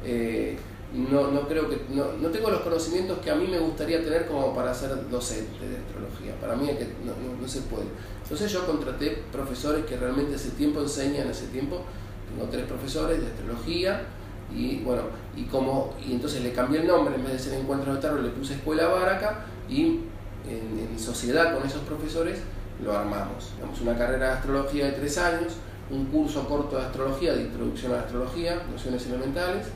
eh, 0.05 0.57
no, 0.93 1.31
no, 1.31 1.47
creo 1.47 1.69
que 1.69 1.83
no, 1.91 2.13
no, 2.21 2.29
tengo 2.31 2.51
los 2.51 2.63
conocimientos 2.63 3.19
que 3.19 3.31
a 3.31 3.37
mí 3.37 3.47
me 3.47 3.59
gustaría 3.59 4.03
tener 4.03 4.27
como 4.27 4.55
para 4.55 4.75
ser 4.75 5.09
docente 5.09 5.69
de 5.69 5.77
astrología. 5.77 6.35
Para 6.41 6.57
mí 6.57 6.69
es 6.71 6.79
que 6.79 6.87
no, 7.05 7.13
no, 7.41 7.47
se 7.47 7.61
puede. 7.63 7.87
Entonces 8.23 8.51
yo 8.51 8.67
contraté 8.67 9.23
profesores 9.31 9.85
que 9.85 9.97
realmente 9.97 10.35
hace 10.35 10.51
tiempo 10.51 10.81
enseñan, 10.81 11.29
hace 11.29 11.47
tiempo. 11.49 11.83
Tengo 12.31 12.51
tres 12.51 12.65
profesores 12.65 13.21
de 13.21 13.27
astrología 13.27 14.07
y 14.55 14.81
bueno, 14.85 15.03
y 15.37 15.45
como 15.45 15.95
y 16.05 16.13
entonces 16.13 16.43
le 16.43 16.53
cambié 16.53 16.81
el 16.81 16.87
nombre, 16.87 17.15
en 17.15 17.23
vez 17.23 17.33
de 17.33 17.39
ser 17.39 17.55
Encuentros 17.55 17.97
de 17.97 18.03
Tarot 18.03 18.23
le 18.23 18.31
puse 18.31 18.55
Escuela 18.55 18.89
Baraca 18.89 19.45
y 19.69 20.01
en, 20.49 20.99
sociedad 20.99 21.55
con 21.55 21.67
esos 21.67 21.83
profesores 21.83 22.41
lo 22.83 22.97
armamos. 22.97 23.53
Una 23.83 23.97
carrera 23.97 24.27
de 24.27 24.33
astrología 24.33 24.87
de 24.87 24.93
tres 24.93 25.19
años, 25.19 25.55
un 25.91 26.07
curso 26.07 26.47
corto 26.49 26.77
de 26.77 26.83
astrología, 26.83 27.35
de 27.35 27.43
introducción 27.43 27.93
a 27.93 27.97
la 27.97 28.01
astrología, 28.03 28.63
nociones 28.71 29.07
elementales, 29.07 29.67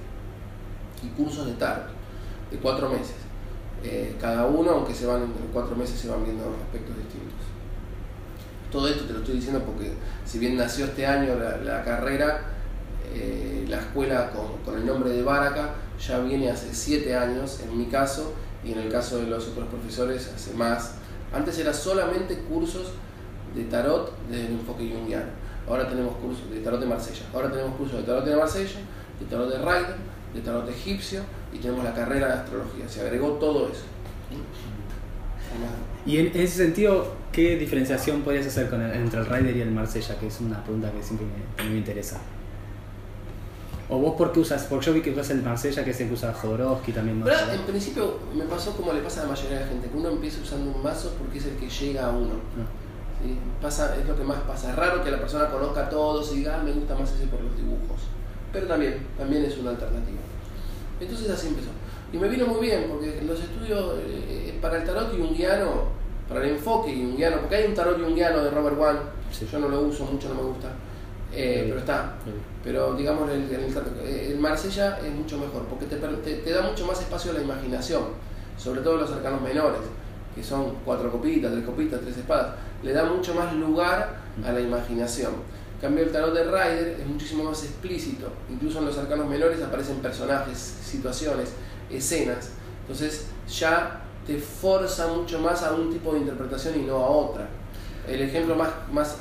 y 1.02 1.08
cursos 1.08 1.46
de 1.46 1.52
tarot, 1.52 1.86
de 2.50 2.56
cuatro 2.58 2.88
meses. 2.88 3.16
Eh, 3.82 4.16
cada 4.20 4.46
uno, 4.46 4.70
aunque 4.70 4.94
se 4.94 5.06
van 5.06 5.22
en 5.22 5.32
cuatro 5.52 5.76
meses, 5.76 5.98
se 5.98 6.08
van 6.08 6.24
viendo 6.24 6.44
aspectos 6.44 6.96
distintos. 6.96 7.32
Todo 8.70 8.88
esto 8.88 9.04
te 9.04 9.12
lo 9.12 9.20
estoy 9.20 9.36
diciendo 9.36 9.62
porque 9.64 9.92
si 10.24 10.38
bien 10.38 10.56
nació 10.56 10.86
este 10.86 11.06
año 11.06 11.34
la 11.36 11.84
carrera, 11.84 12.53
eh, 13.12 13.64
la 13.68 13.80
escuela 13.80 14.30
con, 14.30 14.76
el 14.76 14.86
nombre 14.86 15.10
de 15.10 15.22
Baraka 15.22 15.74
ya 15.98 16.18
viene 16.20 16.50
hace 16.50 16.74
siete 16.74 17.14
años 17.16 17.60
en 17.62 17.76
mi 17.76 17.86
caso 17.86 18.32
y 18.64 18.72
en 18.72 18.78
el 18.78 18.90
caso 18.90 19.18
de 19.18 19.26
los 19.26 19.48
otros 19.48 19.68
profesores 19.68 20.30
hace 20.34 20.54
más. 20.54 20.94
Antes 21.32 21.58
era 21.58 21.72
solamente 21.72 22.38
cursos 22.38 22.92
de 23.54 23.64
tarot 23.64 24.12
desde 24.28 24.46
el 24.46 24.52
enfoque 24.52 24.90
junguiano. 24.92 25.44
Ahora 25.68 25.88
tenemos 25.88 26.14
cursos 26.16 26.50
de 26.50 26.60
tarot 26.60 26.80
de 26.80 26.86
Marsella. 26.86 27.22
Ahora 27.32 27.50
tenemos 27.50 27.76
cursos 27.76 27.98
de 27.98 28.04
tarot 28.04 28.24
de 28.24 28.36
Marsella 28.36 28.80
de 29.20 29.26
tarot 29.26 29.50
de 29.50 29.58
Rider, 29.58 29.96
de 30.34 30.40
tarot 30.40 30.68
egipcio 30.68 31.22
y 31.52 31.58
tenemos 31.58 31.84
la 31.84 31.94
carrera 31.94 32.26
de 32.28 32.32
astrología. 32.34 32.88
Se 32.88 33.00
agregó 33.00 33.32
todo 33.32 33.68
eso. 33.68 33.84
Y 36.06 36.18
en 36.18 36.26
ese 36.34 36.64
sentido, 36.64 37.14
¿qué 37.32 37.56
diferenciación 37.56 38.22
podrías 38.22 38.46
hacer 38.46 38.68
con 38.68 38.82
entre 38.82 39.20
el 39.20 39.26
Rider 39.26 39.56
y 39.56 39.60
el 39.60 39.70
Marsella? 39.70 40.18
Que 40.18 40.26
es 40.26 40.40
una 40.40 40.62
pregunta 40.62 40.90
que 40.90 41.02
siempre 41.02 41.26
me, 41.68 41.76
interesa. 41.76 42.20
¿O 43.88 43.98
vos 43.98 44.14
por 44.16 44.32
qué 44.32 44.40
usas? 44.40 44.64
Porque 44.64 44.86
yo 44.86 44.92
vi 44.94 45.02
que 45.02 45.10
usas 45.10 45.30
el 45.30 45.42
Marsella, 45.42 45.84
que 45.84 45.90
es 45.90 46.00
el 46.00 46.08
que 46.08 46.14
usa 46.14 46.32
Jodorowsky 46.32 46.92
también. 46.92 47.20
¿no? 47.20 47.28
en 47.28 47.60
principio 47.62 48.18
me 48.34 48.44
pasó 48.44 48.74
como 48.76 48.92
le 48.92 49.00
pasa 49.00 49.20
a 49.20 49.24
la 49.24 49.30
mayoría 49.30 49.58
de 49.58 49.64
la 49.64 49.70
gente, 49.70 49.88
que 49.88 49.96
uno 49.96 50.08
empieza 50.08 50.40
usando 50.40 50.70
un 50.70 50.82
mazo 50.82 51.12
porque 51.18 51.38
es 51.38 51.46
el 51.46 51.56
que 51.56 51.68
llega 51.68 52.06
a 52.06 52.10
uno. 52.10 52.34
Ah. 52.58 52.84
Pasa, 53.60 53.96
es 53.96 54.06
lo 54.06 54.16
que 54.16 54.24
más 54.24 54.38
pasa. 54.42 54.70
Es 54.70 54.76
raro 54.76 55.02
que 55.02 55.10
la 55.10 55.18
persona 55.18 55.48
conozca 55.48 55.86
a 55.86 55.88
todos 55.88 56.32
y 56.32 56.38
diga, 56.38 56.58
ah, 56.58 56.62
me 56.62 56.72
gusta 56.72 56.94
más 56.94 57.12
ese 57.12 57.26
por 57.26 57.40
los 57.40 57.56
dibujos. 57.56 58.00
Pero 58.52 58.66
también, 58.66 59.06
también 59.18 59.44
es 59.44 59.56
una 59.58 59.70
alternativa. 59.70 60.20
Entonces 61.00 61.30
así 61.30 61.48
empezó. 61.48 61.68
Y 62.12 62.16
me 62.18 62.28
vino 62.28 62.46
muy 62.46 62.60
bien, 62.60 62.86
porque 62.88 63.22
los 63.26 63.40
estudios 63.40 63.98
eh, 63.98 64.50
eh, 64.50 64.58
para 64.60 64.78
el 64.78 64.84
tarot 64.84 65.10
junguiano, 65.10 65.88
para 66.28 66.44
el 66.44 66.50
enfoque 66.50 66.94
junguiano, 66.94 67.40
porque 67.40 67.56
hay 67.56 67.66
un 67.66 67.74
tarot 67.74 68.00
junguiano 68.00 68.44
de 68.44 68.50
Robert 68.50 68.78
One, 68.78 68.98
yo 69.50 69.58
no 69.58 69.68
lo 69.68 69.80
uso 69.80 70.04
mucho, 70.04 70.28
no 70.28 70.34
me 70.36 70.42
gusta, 70.42 70.68
eh, 71.34 71.64
pero 71.68 71.80
está. 71.80 72.14
Pero 72.62 72.94
digamos, 72.94 73.30
el, 73.30 73.50
el, 73.50 74.38
Marsella 74.38 74.98
es 75.04 75.12
mucho 75.12 75.38
mejor, 75.38 75.64
porque 75.64 75.86
te, 75.86 75.96
te, 75.96 76.50
da 76.50 76.62
mucho 76.62 76.86
más 76.86 77.00
espacio 77.00 77.30
a 77.30 77.34
la 77.34 77.42
imaginación, 77.42 78.04
sobre 78.56 78.80
todo 78.80 78.98
los 78.98 79.10
arcanos 79.10 79.42
menores, 79.42 79.80
que 80.34 80.42
son 80.42 80.76
cuatro 80.84 81.10
copitas, 81.10 81.52
tres 81.52 81.64
copitas, 81.64 82.00
tres 82.00 82.16
espadas, 82.16 82.54
le 82.82 82.92
da 82.92 83.04
mucho 83.04 83.34
más 83.34 83.54
lugar 83.54 84.16
a 84.44 84.52
la 84.52 84.60
imaginación 84.60 85.32
cambio, 85.84 86.04
el 86.04 86.12
tarot 86.12 86.34
de 86.34 86.44
Rider 86.44 86.96
es 87.00 87.06
muchísimo 87.06 87.44
más 87.44 87.62
explícito. 87.62 88.28
Incluso 88.50 88.78
en 88.78 88.86
los 88.86 88.98
arcanos 88.98 89.28
menores 89.28 89.62
aparecen 89.62 89.98
personajes, 89.98 90.56
situaciones, 90.58 91.50
escenas. 91.90 92.50
Entonces 92.82 93.26
ya 93.48 94.00
te 94.26 94.38
forza 94.38 95.08
mucho 95.08 95.38
más 95.40 95.62
a 95.62 95.74
un 95.74 95.92
tipo 95.92 96.14
de 96.14 96.20
interpretación 96.20 96.80
y 96.80 96.82
no 96.84 96.96
a 96.96 97.08
otra. 97.08 97.48
El 98.08 98.22
ejemplo 98.22 98.54
más, 98.56 98.70
más, 98.92 99.16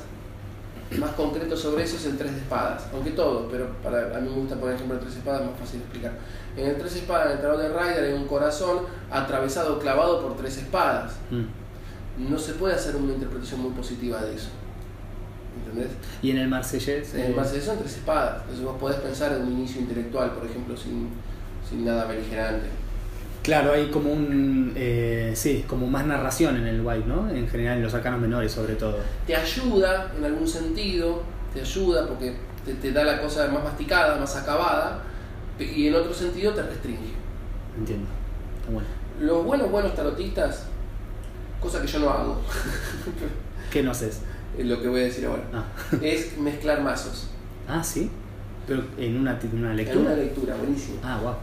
más 0.98 1.12
concreto 1.12 1.56
sobre 1.56 1.84
eso 1.84 1.96
es 1.96 2.06
el 2.06 2.16
tres 2.16 2.32
de 2.32 2.40
espadas. 2.40 2.86
Aunque 2.92 3.10
todo, 3.10 3.48
pero 3.50 3.68
para, 3.82 4.16
a 4.16 4.20
mí 4.20 4.28
me 4.28 4.36
gusta 4.36 4.56
poner 4.56 4.70
el 4.70 4.76
ejemplo 4.76 4.96
del 4.96 5.04
tres 5.04 5.14
de 5.14 5.20
espadas, 5.20 5.40
es 5.42 5.50
más 5.50 5.58
fácil 5.58 5.78
de 5.78 5.84
explicar. 5.84 6.12
En 6.56 6.66
el 6.68 6.78
tres 6.78 6.94
de 6.94 7.00
espadas, 7.00 7.26
en 7.26 7.32
el 7.32 7.40
tarot 7.40 7.60
de 7.60 7.68
Rider, 7.68 8.04
hay 8.04 8.12
un 8.12 8.26
corazón 8.26 8.80
atravesado, 9.10 9.78
clavado 9.78 10.22
por 10.22 10.36
tres 10.36 10.58
espadas. 10.58 11.14
Mm. 11.30 12.30
No 12.30 12.38
se 12.38 12.54
puede 12.54 12.74
hacer 12.74 12.96
una 12.96 13.12
interpretación 13.12 13.60
muy 13.60 13.72
positiva 13.72 14.22
de 14.22 14.34
eso. 14.36 14.50
¿entendés? 15.58 15.92
Y 16.22 16.30
en 16.30 16.38
el 16.38 16.48
Marsellés. 16.48 17.14
En 17.14 17.20
el 17.20 17.32
eh, 17.32 17.34
Marsellés 17.34 17.64
son 17.64 17.78
tres 17.78 17.96
espadas. 17.96 18.42
Entonces 18.42 18.64
vos 18.64 18.76
podés 18.78 18.98
pensar 18.98 19.32
en 19.32 19.42
un 19.42 19.52
inicio 19.52 19.80
intelectual, 19.80 20.32
por 20.32 20.44
ejemplo, 20.44 20.76
sin, 20.76 21.08
sin 21.68 21.84
nada 21.84 22.04
beligerante. 22.06 22.66
Claro, 23.44 23.74
hay 23.74 23.90
como 23.90 24.10
un. 24.10 24.72
Eh, 24.74 25.32
sí, 25.36 25.66
como 25.68 25.86
más 25.86 26.06
narración 26.06 26.56
en 26.56 26.66
el 26.66 26.80
White, 26.80 27.06
¿no? 27.06 27.28
En 27.28 27.46
general, 27.46 27.76
en 27.76 27.82
los 27.82 27.92
arcanos 27.92 28.18
menores, 28.18 28.50
sobre 28.50 28.74
todo. 28.74 28.96
Te 29.26 29.36
ayuda 29.36 30.10
en 30.16 30.24
algún 30.24 30.48
sentido, 30.48 31.22
te 31.52 31.60
ayuda 31.60 32.08
porque 32.08 32.34
te, 32.64 32.72
te 32.72 32.90
da 32.92 33.04
la 33.04 33.20
cosa 33.20 33.46
más 33.48 33.62
masticada, 33.62 34.16
más 34.18 34.34
acabada, 34.34 35.02
y 35.58 35.88
en 35.88 35.94
otro 35.94 36.14
sentido 36.14 36.54
te 36.54 36.62
restringe. 36.62 37.12
Entiendo. 37.76 38.06
Está 38.60 38.72
bueno. 38.72 38.88
Los 39.20 39.44
buenos, 39.44 39.70
buenos 39.70 39.94
tarotistas, 39.94 40.64
cosa 41.60 41.82
que 41.82 41.86
yo 41.86 41.98
no 41.98 42.08
hago. 42.08 42.40
¿Qué 43.70 43.82
no 43.82 43.90
haces? 43.90 44.22
lo 44.56 44.80
que 44.80 44.88
voy 44.88 45.00
a 45.00 45.04
decir 45.04 45.26
ahora, 45.26 45.42
ah. 45.52 45.64
es 46.02 46.38
mezclar 46.38 46.80
mazos. 46.80 47.28
Ah, 47.68 47.84
sí. 47.84 48.10
Pero 48.66 48.84
en 48.96 49.18
una, 49.18 49.38
una 49.52 49.74
lectura. 49.74 50.00
En 50.00 50.06
una 50.06 50.16
lectura, 50.16 50.56
buenísimo. 50.56 50.98
Ah, 51.02 51.20
wow. 51.22 51.34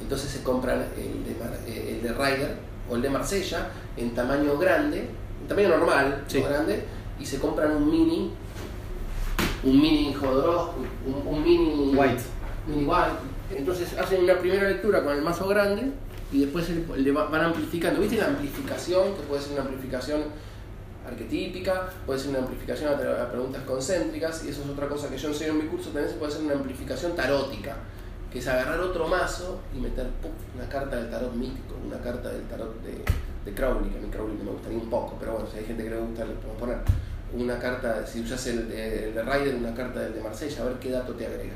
Entonces 0.00 0.30
se 0.30 0.42
compran 0.42 0.84
el 0.96 1.24
de, 1.24 1.32
eh, 1.66 1.96
el 1.96 2.02
de 2.02 2.12
Ryder 2.12 2.56
o 2.90 2.96
el 2.96 3.02
de 3.02 3.10
Marsella 3.10 3.68
en 3.96 4.14
tamaño 4.14 4.58
grande, 4.58 5.08
en 5.40 5.48
tamaño 5.48 5.68
normal, 5.68 6.24
no 6.32 6.42
grande, 6.42 6.84
y 7.18 7.26
se 7.26 7.38
compran 7.38 7.70
un 7.76 7.90
mini, 7.90 8.32
un 9.62 9.80
mini 9.80 10.12
Jodorowsky, 10.14 10.80
un, 11.26 11.42
mini 11.42 11.94
white. 11.94 12.22
Mini 12.66 12.84
white. 12.84 13.56
Entonces 13.56 13.96
hacen 13.98 14.24
una 14.24 14.38
primera 14.38 14.68
lectura 14.68 15.02
con 15.04 15.14
el 15.14 15.22
mazo 15.22 15.46
grande 15.46 15.92
y 16.32 16.40
después 16.40 16.68
le 16.68 17.12
van 17.12 17.34
amplificando. 17.34 18.00
¿Viste 18.00 18.16
la 18.16 18.26
amplificación? 18.26 19.14
Que 19.14 19.22
puede 19.22 19.42
ser 19.42 19.52
una 19.52 19.62
amplificación 19.62 20.22
arquetípica, 21.06 21.90
puede 22.06 22.18
ser 22.18 22.30
una 22.30 22.40
amplificación 22.40 22.92
a, 22.92 23.30
preguntas 23.30 23.62
concéntricas, 23.62 24.44
y 24.44 24.48
eso 24.48 24.62
es 24.62 24.68
otra 24.68 24.88
cosa 24.88 25.08
que 25.08 25.18
yo 25.18 25.28
enseño 25.28 25.52
en 25.52 25.58
mi 25.58 25.64
curso, 25.64 25.90
también 25.90 26.08
se 26.08 26.16
puede 26.16 26.32
hacer 26.32 26.44
una 26.44 26.54
amplificación 26.54 27.14
tarótica, 27.14 27.76
que 28.34 28.40
es 28.40 28.48
agarrar 28.48 28.80
otro 28.80 29.06
mazo 29.06 29.60
y 29.72 29.78
meter 29.78 30.08
una 30.56 30.68
carta 30.68 30.96
del 30.96 31.08
tarot 31.08 31.32
mítico, 31.34 31.76
una 31.86 32.00
carta 32.00 32.30
del 32.30 32.42
tarot 32.48 32.82
de, 32.82 33.04
de 33.44 33.56
Crowley, 33.56 33.90
que 33.90 33.98
a 33.98 34.00
mí 34.00 34.08
Crowley 34.10 34.36
me 34.36 34.50
gustaría 34.50 34.76
un 34.76 34.90
poco, 34.90 35.16
pero 35.20 35.34
bueno, 35.34 35.46
si 35.48 35.58
hay 35.58 35.64
gente 35.64 35.84
que 35.84 35.90
le 35.90 35.98
gusta, 35.98 36.24
le 36.24 36.34
podemos 36.34 36.58
poner 36.58 36.78
una 37.32 37.60
carta, 37.60 38.04
si 38.04 38.22
usas 38.22 38.44
el 38.48 38.68
de, 38.68 39.10
el 39.10 39.14
de 39.14 39.54
una 39.54 39.72
carta 39.72 40.00
del 40.00 40.14
de 40.14 40.20
Marsella, 40.20 40.62
a 40.62 40.64
ver 40.64 40.74
qué 40.80 40.90
dato 40.90 41.12
te 41.12 41.26
agrega. 41.26 41.54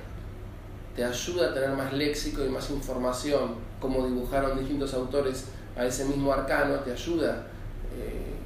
Te 0.94 1.04
ayuda 1.04 1.50
a 1.50 1.54
tener 1.54 1.70
más 1.70 1.92
léxico 1.92 2.44
y 2.44 2.48
más 2.48 2.70
información, 2.70 3.56
como 3.80 4.06
dibujaron 4.06 4.56
distintos 4.56 4.94
autores 4.94 5.46
a 5.76 5.84
ese 5.84 6.04
mismo 6.04 6.32
arcano, 6.32 6.76
te 6.76 6.92
ayuda. 6.92 7.48
Eh, 7.92 8.38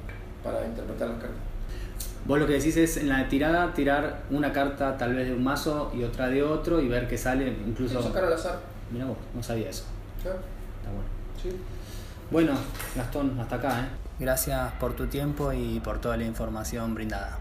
para 0.43 0.65
interpretar 0.65 1.09
las 1.09 1.19
cartas. 1.19 1.52
Vos 2.25 2.39
lo 2.39 2.47
que 2.47 2.53
decís 2.53 2.77
es 2.77 2.97
en 2.97 3.09
la 3.09 3.27
tirada 3.27 3.73
tirar 3.73 4.23
una 4.29 4.53
carta 4.53 4.97
tal 4.97 5.13
vez 5.13 5.27
de 5.27 5.35
un 5.35 5.43
mazo 5.43 5.91
y 5.93 6.03
otra 6.03 6.29
de 6.29 6.41
otro 6.41 6.79
y 6.79 6.87
ver 6.87 7.07
qué 7.07 7.17
sale, 7.17 7.47
incluso. 7.67 8.01
sacar 8.01 8.23
al 8.23 8.33
azar. 8.33 8.59
Mira 8.91 9.05
vos, 9.05 9.17
no 9.35 9.43
sabía 9.43 9.69
eso. 9.69 9.83
Está 10.17 10.29
bueno. 10.31 11.09
Sí. 11.41 11.49
Bueno, 12.31 12.53
Gastón, 12.95 13.37
hasta 13.39 13.57
acá, 13.57 13.79
¿eh? 13.81 13.85
Gracias 14.19 14.71
por 14.79 14.93
tu 14.93 15.07
tiempo 15.07 15.51
y 15.51 15.81
por 15.81 15.99
toda 15.99 16.15
la 16.15 16.23
información 16.23 16.95
brindada. 16.95 17.39